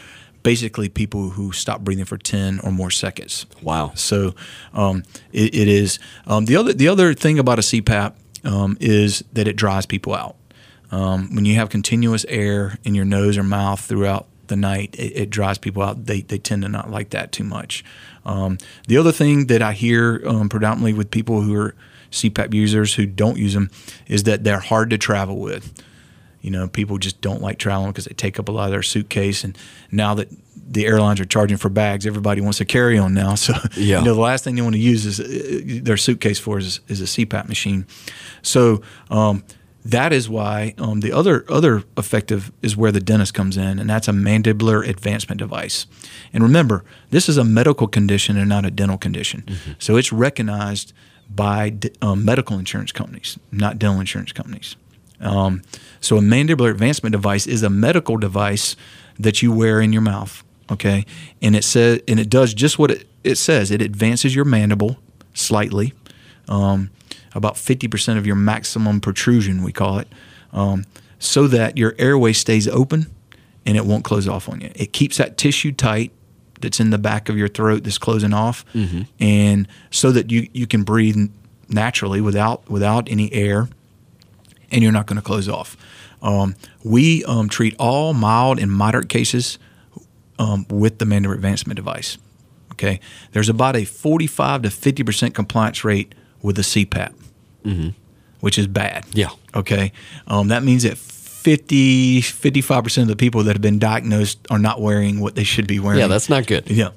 basically 0.42 0.88
people 0.88 1.30
who 1.30 1.52
stop 1.52 1.80
breathing 1.82 2.04
for 2.04 2.18
ten 2.18 2.60
or 2.60 2.70
more 2.70 2.90
seconds. 2.90 3.46
Wow. 3.62 3.92
So 3.94 4.34
um, 4.72 5.02
it, 5.32 5.54
it 5.54 5.68
is. 5.68 5.98
Um, 6.26 6.44
the 6.44 6.56
other 6.56 6.72
the 6.72 6.88
other 6.88 7.14
thing 7.14 7.38
about 7.38 7.58
a 7.58 7.62
CPAP 7.62 8.14
um, 8.44 8.76
is 8.80 9.24
that 9.32 9.48
it 9.48 9.56
dries 9.56 9.86
people 9.86 10.14
out. 10.14 10.36
Um, 10.90 11.34
when 11.34 11.44
you 11.44 11.54
have 11.56 11.68
continuous 11.68 12.24
air 12.28 12.78
in 12.82 12.94
your 12.94 13.04
nose 13.04 13.36
or 13.36 13.42
mouth 13.42 13.80
throughout 13.80 14.26
the 14.48 14.56
night, 14.56 14.94
it, 14.98 15.12
it 15.16 15.30
dries 15.30 15.58
people 15.58 15.82
out. 15.82 16.06
They, 16.06 16.22
they 16.22 16.38
tend 16.38 16.62
to 16.62 16.68
not 16.68 16.90
like 16.90 17.10
that 17.10 17.32
too 17.32 17.44
much. 17.44 17.84
Um, 18.24 18.58
the 18.86 18.96
other 18.98 19.12
thing 19.12 19.46
that 19.46 19.62
I 19.62 19.72
hear 19.72 20.22
um, 20.26 20.48
predominantly 20.48 20.92
with 20.92 21.10
people 21.10 21.40
who 21.42 21.54
are 21.54 21.74
CPAP 22.10 22.52
users 22.54 22.94
who 22.94 23.06
don't 23.06 23.36
use 23.38 23.54
them 23.54 23.70
is 24.06 24.24
that 24.24 24.44
they're 24.44 24.60
hard 24.60 24.90
to 24.90 24.98
travel 24.98 25.36
with. 25.38 25.72
You 26.40 26.50
know, 26.50 26.68
people 26.68 26.98
just 26.98 27.20
don't 27.20 27.42
like 27.42 27.58
traveling 27.58 27.90
because 27.90 28.04
they 28.04 28.14
take 28.14 28.38
up 28.38 28.48
a 28.48 28.52
lot 28.52 28.66
of 28.66 28.70
their 28.70 28.82
suitcase. 28.82 29.44
And 29.44 29.56
now 29.90 30.14
that 30.14 30.28
the 30.70 30.86
airlines 30.86 31.20
are 31.20 31.24
charging 31.24 31.56
for 31.56 31.68
bags, 31.68 32.06
everybody 32.06 32.40
wants 32.40 32.60
a 32.60 32.64
carry 32.64 32.96
on 32.98 33.12
now. 33.14 33.34
So, 33.36 33.54
Yeah. 33.76 33.98
you 34.00 34.04
know, 34.04 34.14
the 34.14 34.20
last 34.20 34.44
thing 34.44 34.54
they 34.54 34.62
want 34.62 34.74
to 34.74 34.80
use 34.80 35.04
is 35.06 35.20
uh, 35.20 35.80
their 35.82 35.96
suitcase 35.96 36.38
for 36.38 36.58
is, 36.58 36.80
is 36.88 37.00
a 37.00 37.04
CPAP 37.04 37.48
machine. 37.48 37.86
So, 38.42 38.82
um, 39.10 39.42
that 39.84 40.12
is 40.12 40.28
why 40.28 40.74
um, 40.78 41.00
the 41.00 41.12
other 41.12 41.44
other 41.48 41.84
effective 41.96 42.52
is 42.62 42.76
where 42.76 42.92
the 42.92 43.00
dentist 43.00 43.34
comes 43.34 43.56
in, 43.56 43.78
and 43.78 43.88
that's 43.88 44.08
a 44.08 44.12
mandibular 44.12 44.86
advancement 44.86 45.38
device. 45.38 45.86
And 46.32 46.42
remember, 46.42 46.84
this 47.10 47.28
is 47.28 47.36
a 47.38 47.44
medical 47.44 47.86
condition 47.86 48.36
and 48.36 48.48
not 48.48 48.64
a 48.64 48.70
dental 48.70 48.98
condition, 48.98 49.44
so 49.78 49.96
it's 49.96 50.12
recognized 50.12 50.92
by 51.30 51.70
d- 51.70 51.90
um, 52.02 52.24
medical 52.24 52.58
insurance 52.58 52.92
companies, 52.92 53.38
not 53.52 53.78
dental 53.78 54.00
insurance 54.00 54.32
companies. 54.32 54.76
Um, 55.20 55.62
so 56.00 56.16
a 56.16 56.20
mandibular 56.20 56.70
advancement 56.70 57.12
device 57.12 57.46
is 57.46 57.62
a 57.62 57.70
medical 57.70 58.16
device 58.16 58.76
that 59.18 59.42
you 59.42 59.52
wear 59.52 59.80
in 59.80 59.92
your 59.92 60.02
mouth. 60.02 60.44
Okay, 60.70 61.06
and 61.40 61.56
it 61.56 61.64
says 61.64 62.00
and 62.06 62.20
it 62.20 62.28
does 62.28 62.52
just 62.52 62.78
what 62.78 62.90
it, 62.90 63.08
it 63.24 63.36
says. 63.36 63.70
It 63.70 63.80
advances 63.80 64.34
your 64.34 64.44
mandible 64.44 64.98
slightly, 65.32 65.94
um, 66.48 66.90
about 67.34 67.56
fifty 67.56 67.88
percent 67.88 68.18
of 68.18 68.26
your 68.26 68.36
maximum 68.36 69.00
protrusion, 69.00 69.62
we 69.62 69.72
call 69.72 69.98
it, 69.98 70.08
um, 70.52 70.84
so 71.18 71.46
that 71.48 71.76
your 71.76 71.94
airway 71.98 72.32
stays 72.32 72.66
open 72.68 73.06
and 73.66 73.76
it 73.76 73.84
won't 73.84 74.04
close 74.04 74.26
off 74.28 74.48
on 74.48 74.60
you. 74.60 74.70
It 74.74 74.92
keeps 74.92 75.16
that 75.18 75.36
tissue 75.36 75.72
tight 75.72 76.12
that's 76.60 76.80
in 76.80 76.90
the 76.90 76.98
back 76.98 77.28
of 77.28 77.36
your 77.36 77.48
throat 77.48 77.84
that's 77.84 77.98
closing 77.98 78.32
off, 78.32 78.64
and 79.20 79.68
so 79.90 80.10
that 80.12 80.30
you 80.30 80.48
you 80.52 80.66
can 80.66 80.82
breathe 80.82 81.30
naturally 81.68 82.20
without 82.20 82.68
without 82.70 83.10
any 83.10 83.32
air 83.32 83.68
and 84.70 84.82
you're 84.82 84.92
not 84.92 85.06
going 85.06 85.16
to 85.16 85.22
close 85.22 85.48
off. 85.48 85.76
Um, 86.22 86.56
we 86.84 87.24
um, 87.24 87.48
treat 87.48 87.74
all 87.78 88.12
mild 88.12 88.58
and 88.58 88.70
moderate 88.72 89.08
cases 89.08 89.58
um, 90.38 90.66
with 90.68 90.98
the 90.98 91.04
mandibular 91.04 91.34
advancement 91.34 91.76
device. 91.76 92.18
Okay, 92.72 93.00
there's 93.32 93.48
about 93.48 93.76
a 93.76 93.84
45 93.84 94.62
to 94.62 94.70
50 94.70 95.02
percent 95.04 95.34
compliance 95.34 95.84
rate 95.84 96.14
with 96.42 96.56
the 96.56 96.62
CPAP, 96.62 97.12
which 98.40 98.58
is 98.58 98.66
bad. 98.66 99.04
Yeah. 99.12 99.30
Okay, 99.54 99.92
um, 100.26 100.48
that 100.48 100.62
means 100.62 100.82
that 100.84 100.96
50, 100.98 102.20
55% 102.20 103.02
of 103.02 103.08
the 103.08 103.16
people 103.16 103.42
that 103.44 103.54
have 103.54 103.62
been 103.62 103.78
diagnosed 103.78 104.38
are 104.50 104.58
not 104.58 104.80
wearing 104.80 105.20
what 105.20 105.34
they 105.34 105.44
should 105.44 105.66
be 105.66 105.78
wearing. 105.78 105.98
Yeah, 106.00 106.06
that's 106.08 106.28
not 106.28 106.46
good. 106.46 106.68
Yeah. 106.70 106.90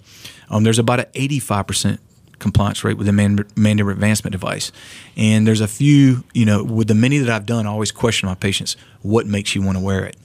Um, 0.49 0.63
there's 0.63 0.79
about 0.79 0.99
an 0.99 1.05
85% 1.13 1.99
compliance 2.39 2.83
rate 2.83 2.97
with 2.97 3.07
the 3.07 3.13
man- 3.13 3.37
mandibular 3.55 3.91
advancement 3.91 4.31
device. 4.33 4.71
And 5.15 5.47
there's 5.47 5.61
a 5.61 5.67
few, 5.67 6.23
you 6.33 6.45
know, 6.45 6.63
with 6.63 6.87
the 6.87 6.95
many 6.95 7.19
that 7.19 7.29
I've 7.29 7.45
done, 7.45 7.65
I 7.65 7.69
always 7.69 7.91
question 7.91 8.27
my 8.27 8.35
patients 8.35 8.75
what 9.03 9.25
makes 9.27 9.55
you 9.55 9.61
want 9.61 9.77
to 9.77 9.83
wear 9.83 10.03
it. 10.05 10.17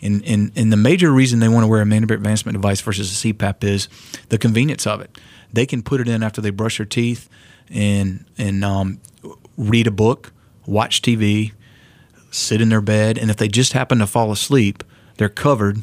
And, 0.00 0.22
and, 0.24 0.52
and 0.54 0.72
the 0.72 0.76
major 0.76 1.10
reason 1.10 1.40
they 1.40 1.48
want 1.48 1.64
to 1.64 1.68
wear 1.68 1.80
a 1.80 1.84
mandibular 1.84 2.14
advancement 2.14 2.54
device 2.54 2.80
versus 2.80 3.10
a 3.24 3.32
CPAP 3.32 3.64
is 3.64 3.88
the 4.28 4.38
convenience 4.38 4.86
of 4.86 5.00
it. 5.00 5.16
They 5.52 5.66
can 5.66 5.82
put 5.82 6.00
it 6.00 6.08
in 6.08 6.22
after 6.22 6.40
they 6.40 6.50
brush 6.50 6.76
their 6.78 6.86
teeth 6.86 7.28
and, 7.72 8.24
and 8.38 8.64
um, 8.64 9.00
read 9.56 9.86
a 9.86 9.90
book, 9.90 10.32
watch 10.66 11.02
TV, 11.02 11.52
sit 12.30 12.60
in 12.60 12.68
their 12.68 12.80
bed, 12.80 13.18
and 13.18 13.30
if 13.30 13.36
they 13.36 13.48
just 13.48 13.72
happen 13.72 13.98
to 13.98 14.06
fall 14.06 14.30
asleep, 14.32 14.84
they're 15.16 15.28
covered 15.28 15.82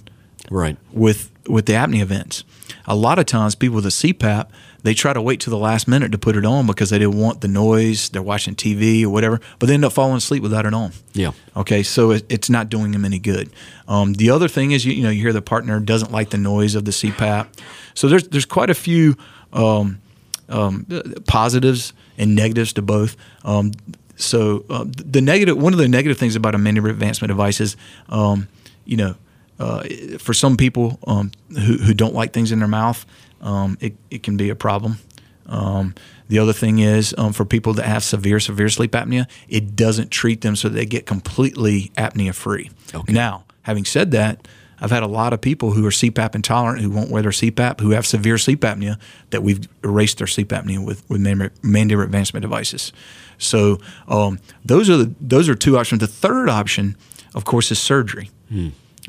Right. 0.52 0.78
with 0.92 1.32
with 1.48 1.66
the 1.66 1.74
apnea 1.74 2.02
events. 2.02 2.44
A 2.86 2.96
lot 2.96 3.18
of 3.20 3.26
times, 3.26 3.56
people 3.56 3.76
with 3.76 3.86
a 3.86 3.90
CPAP 3.90 4.48
they 4.82 4.94
try 4.94 5.12
to 5.12 5.22
wait 5.22 5.42
to 5.42 5.50
the 5.50 5.58
last 5.58 5.90
minute 5.90 6.12
to 6.14 6.18
put 6.18 6.38
it 6.38 6.46
on 6.46 6.66
because 6.66 6.90
they 6.90 6.98
didn't 7.00 7.18
want 7.18 7.42
the 7.42 7.48
noise. 7.50 8.08
They're 8.10 8.22
watching 8.22 8.56
TV 8.56 9.04
or 9.04 9.10
whatever, 9.10 9.42
but 9.60 9.68
they 9.68 9.74
end 9.74 9.84
up 9.84 9.92
falling 9.92 10.16
asleep 10.18 10.42
without 10.42 10.66
it 10.66 10.74
on. 10.74 10.94
Yeah. 11.14 11.32
Okay, 11.58 11.84
so 11.84 12.12
it, 12.12 12.26
it's 12.30 12.50
not 12.50 12.70
doing 12.70 12.92
them 12.92 13.04
any 13.04 13.20
good. 13.20 13.50
Um, 13.90 14.14
the 14.14 14.30
other 14.30 14.48
thing 14.48 14.72
is, 14.72 14.86
you, 14.86 14.94
you 14.94 15.04
know, 15.04 15.10
you 15.10 15.22
hear 15.22 15.34
the 15.34 15.42
partner 15.42 15.80
doesn't 15.82 16.12
like 16.14 16.30
the 16.30 16.38
noise 16.38 16.76
of 16.76 16.86
the 16.86 16.92
CPAP. 16.92 17.48
So 17.94 18.08
there's 18.08 18.28
there's 18.30 18.46
quite 18.46 18.70
a 18.70 18.74
few 18.74 19.18
um, 19.52 20.02
um, 20.50 20.86
positives 21.28 21.94
and 22.18 22.36
negatives 22.36 22.74
to 22.74 22.82
both. 22.82 23.16
Um, 23.44 23.72
so 24.16 24.66
uh, 24.70 24.86
the 24.88 25.22
negative, 25.22 25.58
one 25.58 25.74
of 25.74 25.80
the 25.80 25.88
negative 25.88 26.18
things 26.18 26.36
about 26.36 26.54
a 26.54 26.58
mandibular 26.58 26.90
advancement 26.90 27.30
device 27.30 27.62
is, 27.62 27.78
um, 28.10 28.48
you 28.86 28.98
know, 28.98 29.16
uh, 29.60 29.84
for 30.20 30.34
some 30.34 30.58
people 30.58 31.00
um, 31.08 31.32
who, 31.50 31.78
who 31.78 31.94
don't 31.94 32.14
like 32.14 32.34
things 32.34 32.52
in 32.52 32.60
their 32.60 32.68
mouth, 32.68 33.06
um, 33.42 33.78
it, 33.80 33.96
it 34.10 34.24
can 34.24 34.38
be 34.38 34.50
a 34.50 34.56
problem. 34.56 34.98
Um, 35.46 35.96
the 36.28 36.40
other 36.40 36.54
thing 36.54 36.80
is 36.80 37.16
um, 37.18 37.34
for 37.34 37.44
people 37.44 37.74
that 37.74 37.86
have 37.86 38.04
severe, 38.04 38.40
severe 38.40 38.70
sleep 38.70 38.92
apnea, 38.92 39.28
it 39.48 39.76
doesn't 39.76 40.12
treat 40.12 40.42
them 40.42 40.56
so 40.56 40.70
they 40.70 40.86
get 40.86 41.06
completely 41.06 41.92
apnea 41.98 42.34
free. 42.36 42.70
Okay. 42.94 43.12
Now, 43.12 43.46
having 43.64 43.86
said 43.86 44.12
that, 44.12 44.48
I've 44.82 44.92
had 44.92 45.04
a 45.04 45.08
lot 45.08 45.34
of 45.34 45.42
people 45.42 45.72
who 45.72 45.86
are 45.86 45.92
CPAP 45.92 46.36
intolerant 46.36 46.82
who 46.82 46.90
won't 46.90 47.10
wear 47.10 47.22
their 47.22 47.32
CPAP, 47.32 47.80
who 47.82 47.92
have 47.92 48.06
severe 48.06 48.38
sleep 48.38 48.62
apnea, 48.62 48.98
that 49.32 49.44
we've 49.44 49.68
erased 49.84 50.18
their 50.20 50.28
sleep 50.28 50.50
apnea 50.50 50.84
with 50.84 51.08
with 51.10 51.22
mandibular 51.22 52.04
advancement 52.04 52.42
devices. 52.42 52.94
So 53.38 53.80
um, 54.08 54.40
those 54.66 54.90
are 54.90 54.98
the, 54.98 55.14
those 55.20 55.50
are 55.50 55.56
two 55.56 55.78
options. 55.78 56.02
The 56.02 56.08
third 56.08 56.50
option, 56.50 56.96
of 57.34 57.46
course, 57.46 57.72
is 57.72 57.80
surgery. 57.80 58.30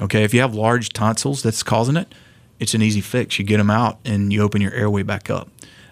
Okay, 0.00 0.24
if 0.24 0.32
you 0.32 0.40
have 0.40 0.54
large 0.54 0.90
tonsils 0.90 1.42
that's 1.42 1.62
causing 1.62 1.96
it, 1.96 2.14
it's 2.58 2.74
an 2.74 2.82
easy 2.82 3.00
fix. 3.00 3.38
You 3.38 3.44
get 3.44 3.58
them 3.58 3.70
out 3.70 3.98
and 4.04 4.32
you 4.32 4.42
open 4.42 4.60
your 4.60 4.72
airway 4.72 5.02
back 5.02 5.30
up. 5.30 5.48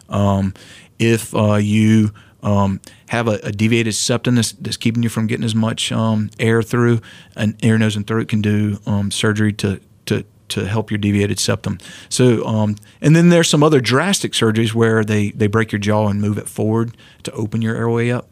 Um, 0.09 0.55
if 0.99 1.35
uh, 1.35 1.55
you 1.55 2.13
um, 2.43 2.81
have 3.09 3.29
a, 3.29 3.41
a 3.43 3.53
deviated 3.53 3.95
septum 3.95 4.37
that's, 4.37 4.53
that's 4.53 4.77
keeping 4.77 5.03
you 5.03 5.09
from 5.09 5.27
getting 5.27 5.45
as 5.45 5.55
much 5.55 5.91
um, 5.93 6.31
air 6.39 6.63
through, 6.63 7.01
an 7.37 7.57
ear, 7.63 7.79
nose, 7.79 7.97
and 7.97 8.07
throat 8.07 8.29
can 8.29 8.41
do 8.41 8.79
um, 8.87 9.11
surgery 9.11 9.53
to 9.55 9.81
to 10.07 10.25
to 10.49 10.67
help 10.67 10.91
your 10.91 10.99
deviated 10.99 11.39
septum. 11.39 11.79
So, 12.09 12.45
um, 12.47 12.77
and 13.03 13.15
then 13.15 13.29
there's 13.29 13.51
some 13.51 13.63
other 13.63 13.81
drastic 13.81 14.33
surgeries 14.33 14.73
where 14.73 15.05
they 15.05 15.31
they 15.31 15.47
break 15.47 15.73
your 15.73 15.79
jaw 15.79 16.09
and 16.09 16.21
move 16.21 16.39
it 16.39 16.49
forward 16.49 16.97
to 17.25 17.33
open 17.33 17.61
your 17.63 17.77
airway 17.77 18.11
up 18.11 18.31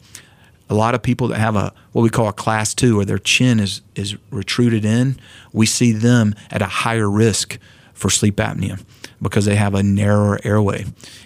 a 0.69 0.75
lot 0.75 0.95
of 0.95 1.03
people 1.03 1.29
that 1.29 1.39
have 1.39 1.57
a 1.57 1.73
what 1.93 2.03
we 2.03 2.11
call 2.11 2.29
a 2.29 2.33
class 2.33 2.75
two, 2.75 2.99
or 2.99 3.05
their 3.05 3.19
chin 3.19 3.61
is 3.61 3.83
is 3.95 4.17
retruded 4.31 4.85
in, 4.85 5.19
we 5.53 5.67
see 5.67 5.93
them 5.93 6.35
at 6.51 6.63
a 6.63 6.67
higher 6.67 7.11
risk 7.11 7.59
for 7.95 8.11
sleep 8.11 8.37
apnea 8.37 8.83
because 9.21 9.45
they 9.45 9.57
have 9.57 9.75
a 9.75 9.83
narrower 9.83 10.39
airway. 10.45 10.85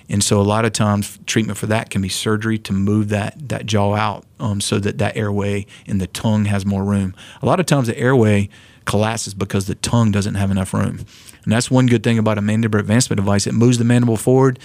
And 0.09 0.23
so 0.23 0.41
a 0.41 0.43
lot 0.43 0.65
of 0.65 0.73
times 0.73 1.19
treatment 1.27 1.59
for 1.59 1.67
that 1.67 1.91
can 1.91 2.03
be 2.03 2.09
surgery 2.09 2.59
to 2.59 2.73
move 2.73 3.09
that 3.09 3.49
that 3.49 3.67
jaw 3.67 3.95
out 3.95 4.25
um, 4.39 4.61
so 4.61 4.79
that 4.79 4.99
that 4.99 5.17
airway 5.17 5.67
and 5.87 6.01
the 6.01 6.07
tongue 6.07 6.45
has 6.47 6.65
more 6.65 6.85
room. 6.85 7.15
A 7.43 7.47
lot 7.47 7.61
of 7.61 7.67
times 7.67 7.87
the 7.87 7.99
airway 7.99 8.49
collapses 8.85 9.35
because 9.35 9.67
the 9.67 9.75
tongue 9.77 10.11
doesn't 10.11 10.35
have 10.35 10.51
enough 10.51 10.73
room. 10.75 11.05
And 11.45 11.53
that's 11.53 11.71
one 11.71 11.87
good 11.87 12.03
thing 12.03 12.19
about 12.19 12.39
a 12.39 12.43
mandibular 12.43 12.81
advancement 12.81 13.19
device. 13.19 13.47
It 13.47 13.53
moves 13.55 13.79
the 13.79 13.85
mandible 13.85 14.17
forward, 14.17 14.59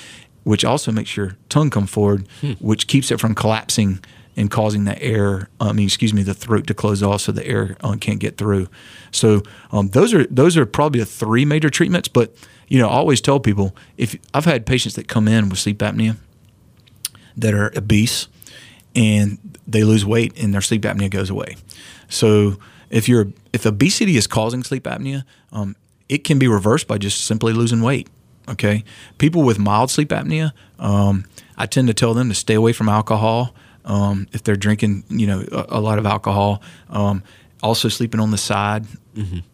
which 0.43 0.65
also 0.65 0.91
makes 0.91 1.15
your 1.15 1.37
tongue 1.49 1.69
come 1.69 1.87
forward, 1.87 2.27
which 2.59 2.87
keeps 2.87 3.11
it 3.11 3.19
from 3.19 3.33
collapsing 3.35 3.99
and 4.37 4.51
causing 4.51 4.83
the 4.83 5.01
air, 5.01 5.49
I 5.59 5.71
mean, 5.71 5.85
excuse 5.85 6.13
me, 6.13 6.23
the 6.23 6.33
throat 6.33 6.67
to 6.67 6.73
close 6.73 7.01
off 7.01 7.21
so 7.21 7.31
the 7.31 7.45
air 7.45 7.77
uh, 7.81 7.95
can't 7.99 8.19
get 8.19 8.37
through. 8.37 8.67
So 9.11 9.43
um, 9.71 9.89
those 9.89 10.13
are 10.13 10.25
those 10.25 10.57
are 10.57 10.65
probably 10.65 10.99
the 10.99 11.05
three 11.05 11.45
major 11.45 11.69
treatments. 11.69 12.07
But 12.07 12.35
you 12.67 12.79
know, 12.79 12.87
I 12.87 12.93
always 12.93 13.21
tell 13.21 13.39
people 13.39 13.75
if 13.97 14.17
I've 14.33 14.45
had 14.45 14.65
patients 14.65 14.95
that 14.95 15.07
come 15.07 15.27
in 15.27 15.49
with 15.49 15.59
sleep 15.59 15.79
apnea 15.79 16.17
that 17.37 17.53
are 17.53 17.71
obese 17.77 18.27
and 18.95 19.57
they 19.67 19.83
lose 19.83 20.05
weight 20.05 20.33
and 20.41 20.53
their 20.53 20.61
sleep 20.61 20.81
apnea 20.83 21.09
goes 21.09 21.29
away. 21.29 21.55
So 22.09 22.57
if 22.89 23.07
you're 23.07 23.27
if 23.53 23.65
obesity 23.65 24.17
is 24.17 24.27
causing 24.27 24.63
sleep 24.63 24.83
apnea, 24.83 25.23
um, 25.51 25.75
it 26.09 26.23
can 26.23 26.39
be 26.39 26.47
reversed 26.47 26.87
by 26.87 26.97
just 26.97 27.25
simply 27.25 27.53
losing 27.53 27.81
weight. 27.81 28.09
Okay, 28.47 28.83
people 29.17 29.41
with 29.41 29.57
mild 29.57 29.89
sleep 29.89 30.09
apnea, 30.09 30.51
um, 30.77 31.25
I 31.57 31.65
tend 31.65 31.87
to 31.87 31.95
tell 31.95 32.13
them 32.13 32.29
to 32.29 32.35
stay 32.35 32.53
away 32.53 32.73
from 32.73 32.89
alcohol. 32.89 33.55
Um, 33.85 34.27
if 34.33 34.43
they're 34.43 34.55
drinking, 34.55 35.03
you 35.09 35.27
know, 35.27 35.45
a, 35.51 35.77
a 35.77 35.79
lot 35.79 35.99
of 35.99 36.05
alcohol, 36.05 36.61
um, 36.89 37.23
also 37.63 37.87
sleeping 37.87 38.19
on 38.19 38.31
the 38.31 38.37
side 38.37 38.85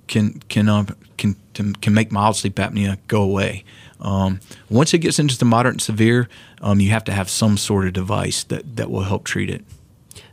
can 0.07 0.39
can 0.49 0.67
um, 0.67 0.87
can 1.17 1.35
can 1.75 1.93
make 1.93 2.11
mild 2.11 2.35
sleep 2.35 2.55
apnea 2.55 2.97
go 3.07 3.21
away. 3.21 3.63
Um, 3.99 4.39
once 4.69 4.93
it 4.93 4.99
gets 4.99 5.19
into 5.19 5.37
the 5.37 5.45
moderate 5.45 5.75
and 5.75 5.81
severe, 5.81 6.27
um, 6.61 6.79
you 6.79 6.89
have 6.89 7.03
to 7.05 7.11
have 7.11 7.29
some 7.29 7.57
sort 7.57 7.85
of 7.85 7.93
device 7.93 8.43
that, 8.45 8.75
that 8.75 8.89
will 8.89 9.03
help 9.03 9.25
treat 9.25 9.49
it. 9.49 9.63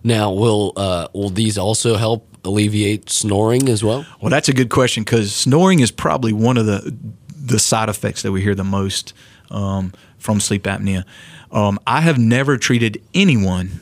Now, 0.03 0.33
will 0.33 0.73
uh, 0.77 1.09
will 1.13 1.29
these 1.29 1.59
also 1.59 1.97
help 1.97 2.27
alleviate 2.45 3.11
snoring 3.11 3.69
as 3.69 3.85
well? 3.85 4.07
Well, 4.21 4.31
that's 4.31 4.49
a 4.49 4.55
good 4.55 4.71
question 4.71 5.05
because 5.05 5.35
snoring 5.35 5.81
is 5.81 5.91
probably 5.91 6.33
one 6.33 6.57
of 6.57 6.67
the 6.67 6.97
the 7.37 7.59
side 7.59 7.89
effects 7.89 8.23
that 8.23 8.33
we 8.33 8.43
hear 8.43 8.55
the 8.55 8.65
most 8.65 9.13
um, 9.51 9.93
from 10.19 10.41
sleep 10.41 10.65
apnea. 10.65 11.05
Um, 11.51 11.79
I 11.87 12.01
have 12.01 12.19
never 12.19 12.57
treated 12.57 13.03
anyone 13.15 13.81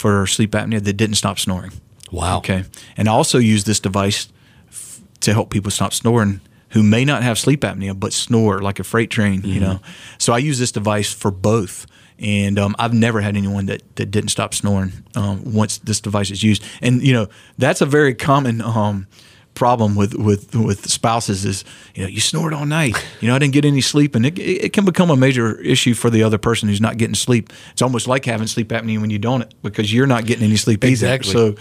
for 0.00 0.26
sleep 0.26 0.52
apnea 0.52 0.82
that 0.82 0.94
didn't 0.94 1.16
stop 1.16 1.38
snoring. 1.38 1.72
Wow. 2.10 2.38
Okay, 2.38 2.64
and 2.96 3.08
I 3.08 3.12
also 3.12 3.38
use 3.38 3.64
this 3.64 3.80
device 3.80 4.28
f- 4.68 5.00
to 5.20 5.32
help 5.32 5.50
people 5.50 5.70
stop 5.70 5.92
snoring 5.92 6.40
who 6.70 6.82
may 6.82 7.04
not 7.04 7.22
have 7.22 7.38
sleep 7.38 7.60
apnea 7.60 7.98
but 7.98 8.12
snore 8.12 8.60
like 8.60 8.80
a 8.80 8.84
freight 8.84 9.10
train. 9.10 9.42
You 9.44 9.60
know, 9.60 9.80
so 10.18 10.32
I 10.32 10.38
use 10.38 10.58
this 10.58 10.72
device 10.72 11.12
for 11.12 11.30
both. 11.30 11.86
And 12.22 12.58
um, 12.58 12.76
I've 12.78 12.92
never 12.92 13.22
had 13.22 13.34
anyone 13.34 13.64
that, 13.66 13.80
that 13.96 14.10
didn't 14.10 14.28
stop 14.28 14.52
snoring 14.52 14.92
um, 15.16 15.54
once 15.54 15.78
this 15.78 16.02
device 16.02 16.30
is 16.30 16.42
used. 16.42 16.62
And 16.82 17.02
you 17.02 17.14
know 17.14 17.28
that's 17.56 17.80
a 17.80 17.86
very 17.86 18.14
common 18.14 18.60
um, 18.60 19.06
problem 19.60 19.94
with, 19.94 20.14
with 20.14 20.54
with 20.56 20.88
spouses 20.90 21.44
is 21.44 21.64
you 21.94 22.02
know 22.02 22.08
you 22.08 22.18
snored 22.18 22.54
all 22.54 22.64
night. 22.64 22.96
You 23.20 23.28
know 23.28 23.34
I 23.34 23.38
didn't 23.38 23.52
get 23.52 23.66
any 23.66 23.82
sleep, 23.82 24.14
and 24.14 24.24
it, 24.24 24.38
it 24.38 24.72
can 24.72 24.86
become 24.86 25.10
a 25.10 25.16
major 25.16 25.60
issue 25.60 25.92
for 25.92 26.08
the 26.08 26.22
other 26.22 26.38
person 26.38 26.66
who's 26.70 26.80
not 26.80 26.96
getting 26.96 27.14
sleep. 27.14 27.52
It's 27.72 27.82
almost 27.82 28.08
like 28.08 28.24
having 28.24 28.46
sleep 28.46 28.68
apnea 28.68 28.98
when 28.98 29.10
you 29.10 29.18
don't 29.18 29.44
because 29.62 29.92
you're 29.92 30.06
not 30.06 30.24
getting 30.24 30.44
any 30.44 30.56
sleep 30.56 30.82
either. 30.82 30.92
Exactly. 30.92 31.32
So 31.32 31.54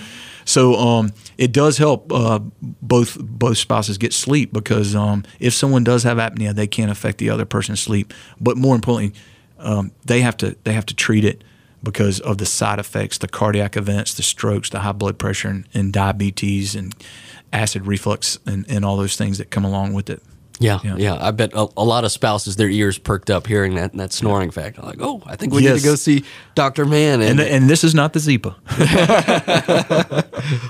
so 0.46 0.76
um, 0.76 1.12
it 1.38 1.52
does 1.52 1.78
help 1.78 2.10
uh, 2.14 2.40
both 2.62 3.18
both 3.20 3.58
spouses 3.58 3.98
get 3.98 4.14
sleep 4.14 4.54
because 4.54 4.96
um, 4.96 5.26
if 5.42 5.54
someone 5.54 5.84
does 5.84 6.04
have 6.04 6.18
apnea, 6.18 6.56
they 6.56 6.68
can 6.68 6.88
affect 6.90 7.18
the 7.18 7.30
other 7.30 7.46
person's 7.46 7.82
sleep. 7.82 8.14
But 8.40 8.56
more 8.56 8.76
importantly, 8.76 9.20
um, 9.58 9.92
they 10.06 10.22
have 10.22 10.38
to 10.38 10.56
they 10.64 10.72
have 10.72 10.86
to 10.86 10.96
treat 10.96 11.26
it 11.26 11.44
because 11.84 12.20
of 12.22 12.38
the 12.38 12.46
side 12.46 12.80
effects, 12.80 13.18
the 13.18 13.28
cardiac 13.28 13.78
events, 13.78 14.14
the 14.14 14.24
strokes, 14.24 14.70
the 14.70 14.80
high 14.80 14.92
blood 14.92 15.18
pressure, 15.18 15.50
and, 15.50 15.68
and 15.74 15.94
diabetes, 15.94 16.76
and 16.76 16.94
acid 17.54 17.86
reflux, 17.86 18.40
and, 18.46 18.66
and 18.70 18.86
all 18.86 18.98
those 18.98 19.16
things 19.16 19.38
that 19.38 19.50
come 19.50 19.66
along 19.66 19.94
with 19.94 20.10
it. 20.10 20.22
Yeah, 20.60 20.80
yeah. 20.84 20.98
Yeah. 20.98 21.18
I 21.20 21.32
bet 21.32 21.54
a, 21.54 21.68
a 21.78 21.86
lot 21.86 22.04
of 22.04 22.12
spouses, 22.12 22.58
their 22.58 22.70
ears 22.70 22.98
perked 22.98 23.30
up 23.30 23.48
hearing 23.48 23.76
that 23.76 23.94
that 23.94 24.12
snoring 24.12 24.52
fact. 24.52 24.78
Like, 24.78 24.98
oh, 25.00 25.24
I 25.26 25.38
think 25.38 25.54
we 25.54 25.62
need 25.62 25.78
to 25.78 25.84
go 25.84 25.96
see 25.96 26.26
Doctor 26.54 26.84
Mann. 26.84 27.22
And 27.22 27.40
and 27.40 27.70
this 27.70 27.86
is 27.86 27.96
not 27.96 28.12
the 28.12 28.20
Zipa. 28.20 28.56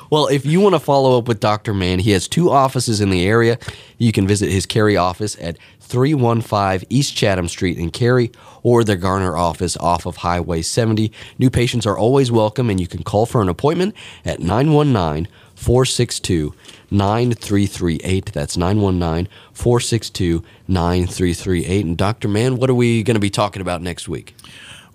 Well, 0.09 0.27
if 0.27 0.45
you 0.45 0.59
want 0.59 0.75
to 0.75 0.79
follow 0.79 1.17
up 1.17 1.27
with 1.27 1.39
Dr. 1.39 1.73
Mann, 1.73 1.99
he 1.99 2.11
has 2.11 2.27
two 2.27 2.49
offices 2.49 2.99
in 3.01 3.09
the 3.09 3.25
area. 3.25 3.57
You 3.97 4.11
can 4.11 4.27
visit 4.27 4.49
his 4.49 4.65
Cary 4.65 4.97
office 4.97 5.37
at 5.39 5.57
315 5.81 6.87
East 6.89 7.15
Chatham 7.15 7.47
Street 7.47 7.77
in 7.77 7.91
Cary 7.91 8.31
or 8.63 8.83
the 8.83 8.95
Garner 8.95 9.37
office 9.37 9.77
off 9.77 10.05
of 10.05 10.17
Highway 10.17 10.61
70. 10.61 11.11
New 11.37 11.49
patients 11.49 11.85
are 11.85 11.97
always 11.97 12.31
welcome, 12.31 12.69
and 12.69 12.79
you 12.79 12.87
can 12.87 13.03
call 13.03 13.25
for 13.25 13.41
an 13.41 13.49
appointment 13.49 13.95
at 14.25 14.39
919 14.39 15.27
462 15.59 16.55
9338. 16.89 18.31
That's 18.33 18.55
919 18.55 19.27
462 19.51 20.41
9338. 20.69 21.85
And 21.85 21.97
Dr. 21.97 22.29
Mann, 22.29 22.55
what 22.55 22.69
are 22.69 22.73
we 22.73 23.03
going 23.03 23.15
to 23.15 23.19
be 23.19 23.29
talking 23.29 23.61
about 23.61 23.81
next 23.81 24.07
week? 24.07 24.35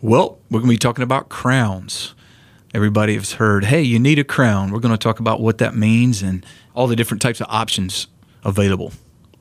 Well, 0.01 0.39
we're 0.51 0.61
going 0.61 0.71
to 0.71 0.75
be 0.75 0.79
talking 0.79 1.03
about 1.03 1.29
crowns. 1.29 2.15
everybody 2.73 3.15
has 3.15 3.35
heard, 3.35 3.67
hey, 3.67 3.83
you 3.83 3.99
need 3.99 4.19
a 4.19 4.25
crown. 4.25 4.73
We're 4.73 4.81
going 4.81 4.95
to 4.95 4.99
talk 4.99 5.21
about 5.21 5.41
what 5.41 5.59
that 5.59 5.77
means 5.77 6.23
and 6.23 6.45
all 6.75 6.87
the 6.87 6.97
different 6.97 7.21
types 7.21 7.43
of 7.43 7.47
options 7.51 8.07
available. 8.43 8.93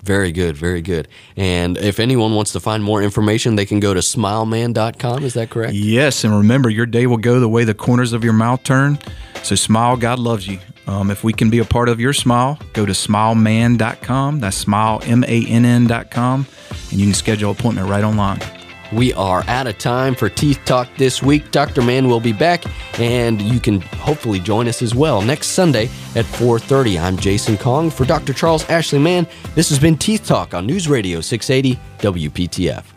Very 0.04 0.34
good, 0.34 0.58
very 0.58 0.82
good. 0.82 1.08
And 1.38 1.78
if 1.78 1.98
anyone 1.98 2.36
wants 2.36 2.52
to 2.52 2.60
find 2.60 2.84
more 2.84 3.02
information, 3.02 3.56
they 3.56 3.66
can 3.66 3.80
go 3.80 3.94
to 3.94 4.02
smilemann.com. 4.02 5.24
Is 5.24 5.34
that 5.36 5.50
correct? 5.50 5.74
Yes. 5.74 6.26
And 6.26 6.36
remember, 6.36 6.70
your 6.70 6.86
day 6.86 7.08
will 7.08 7.18
go 7.18 7.40
the 7.40 7.48
way 7.48 7.64
the 7.64 7.74
corners 7.74 8.12
of 8.12 8.22
your 8.22 8.34
mouth 8.34 8.64
turn. 8.64 9.00
So 9.44 9.56
smile, 9.56 9.96
God 9.96 10.20
loves 10.20 10.46
you. 10.46 10.60
Um, 10.88 11.10
if 11.10 11.24
we 11.24 11.32
can 11.32 11.50
be 11.50 11.60
a 11.60 11.66
part 11.66 11.88
of 11.88 12.02
your 12.02 12.12
smile, 12.12 12.60
go 12.74 12.86
to 12.86 12.92
smilemann.com. 12.92 14.42
That's 14.42 14.58
smile, 14.58 15.00
M 15.04 15.24
A 15.24 15.46
N 15.48 15.64
N.com. 15.64 16.46
And 16.92 17.00
you 17.00 17.06
can 17.06 17.14
schedule 17.14 17.52
an 17.52 17.58
appointment 17.58 17.90
right 17.90 18.04
online. 18.04 18.42
We 18.94 19.12
are 19.14 19.44
out 19.48 19.66
of 19.66 19.80
time 19.80 20.14
for 20.14 20.30
Teeth 20.30 20.60
Talk 20.66 20.88
this 20.98 21.24
week. 21.24 21.50
Dr. 21.50 21.82
Mann 21.82 22.08
will 22.08 22.20
be 22.20 22.32
back, 22.32 22.64
and 23.00 23.42
you 23.42 23.60
can 23.60 23.82
hopefully 23.82 24.40
join 24.40 24.68
us 24.68 24.84
as 24.84 24.94
well 24.94 25.24
next 25.24 25.48
Sunday 25.48 25.86
at 26.16 26.26
4.30. 26.26 27.02
I'm 27.02 27.18
Jason 27.18 27.58
Kong. 27.58 27.90
For 27.90 28.06
Dr. 28.06 28.34
Charles 28.34 28.70
Ashley 28.70 29.00
Mann, 29.00 29.26
this 29.56 29.70
has 29.70 29.80
been 29.80 29.98
Teeth 29.98 30.28
Talk 30.28 30.54
on 30.54 30.68
News 30.68 30.88
Radio 30.88 31.22
680 31.22 31.80
WPTF. 32.00 32.93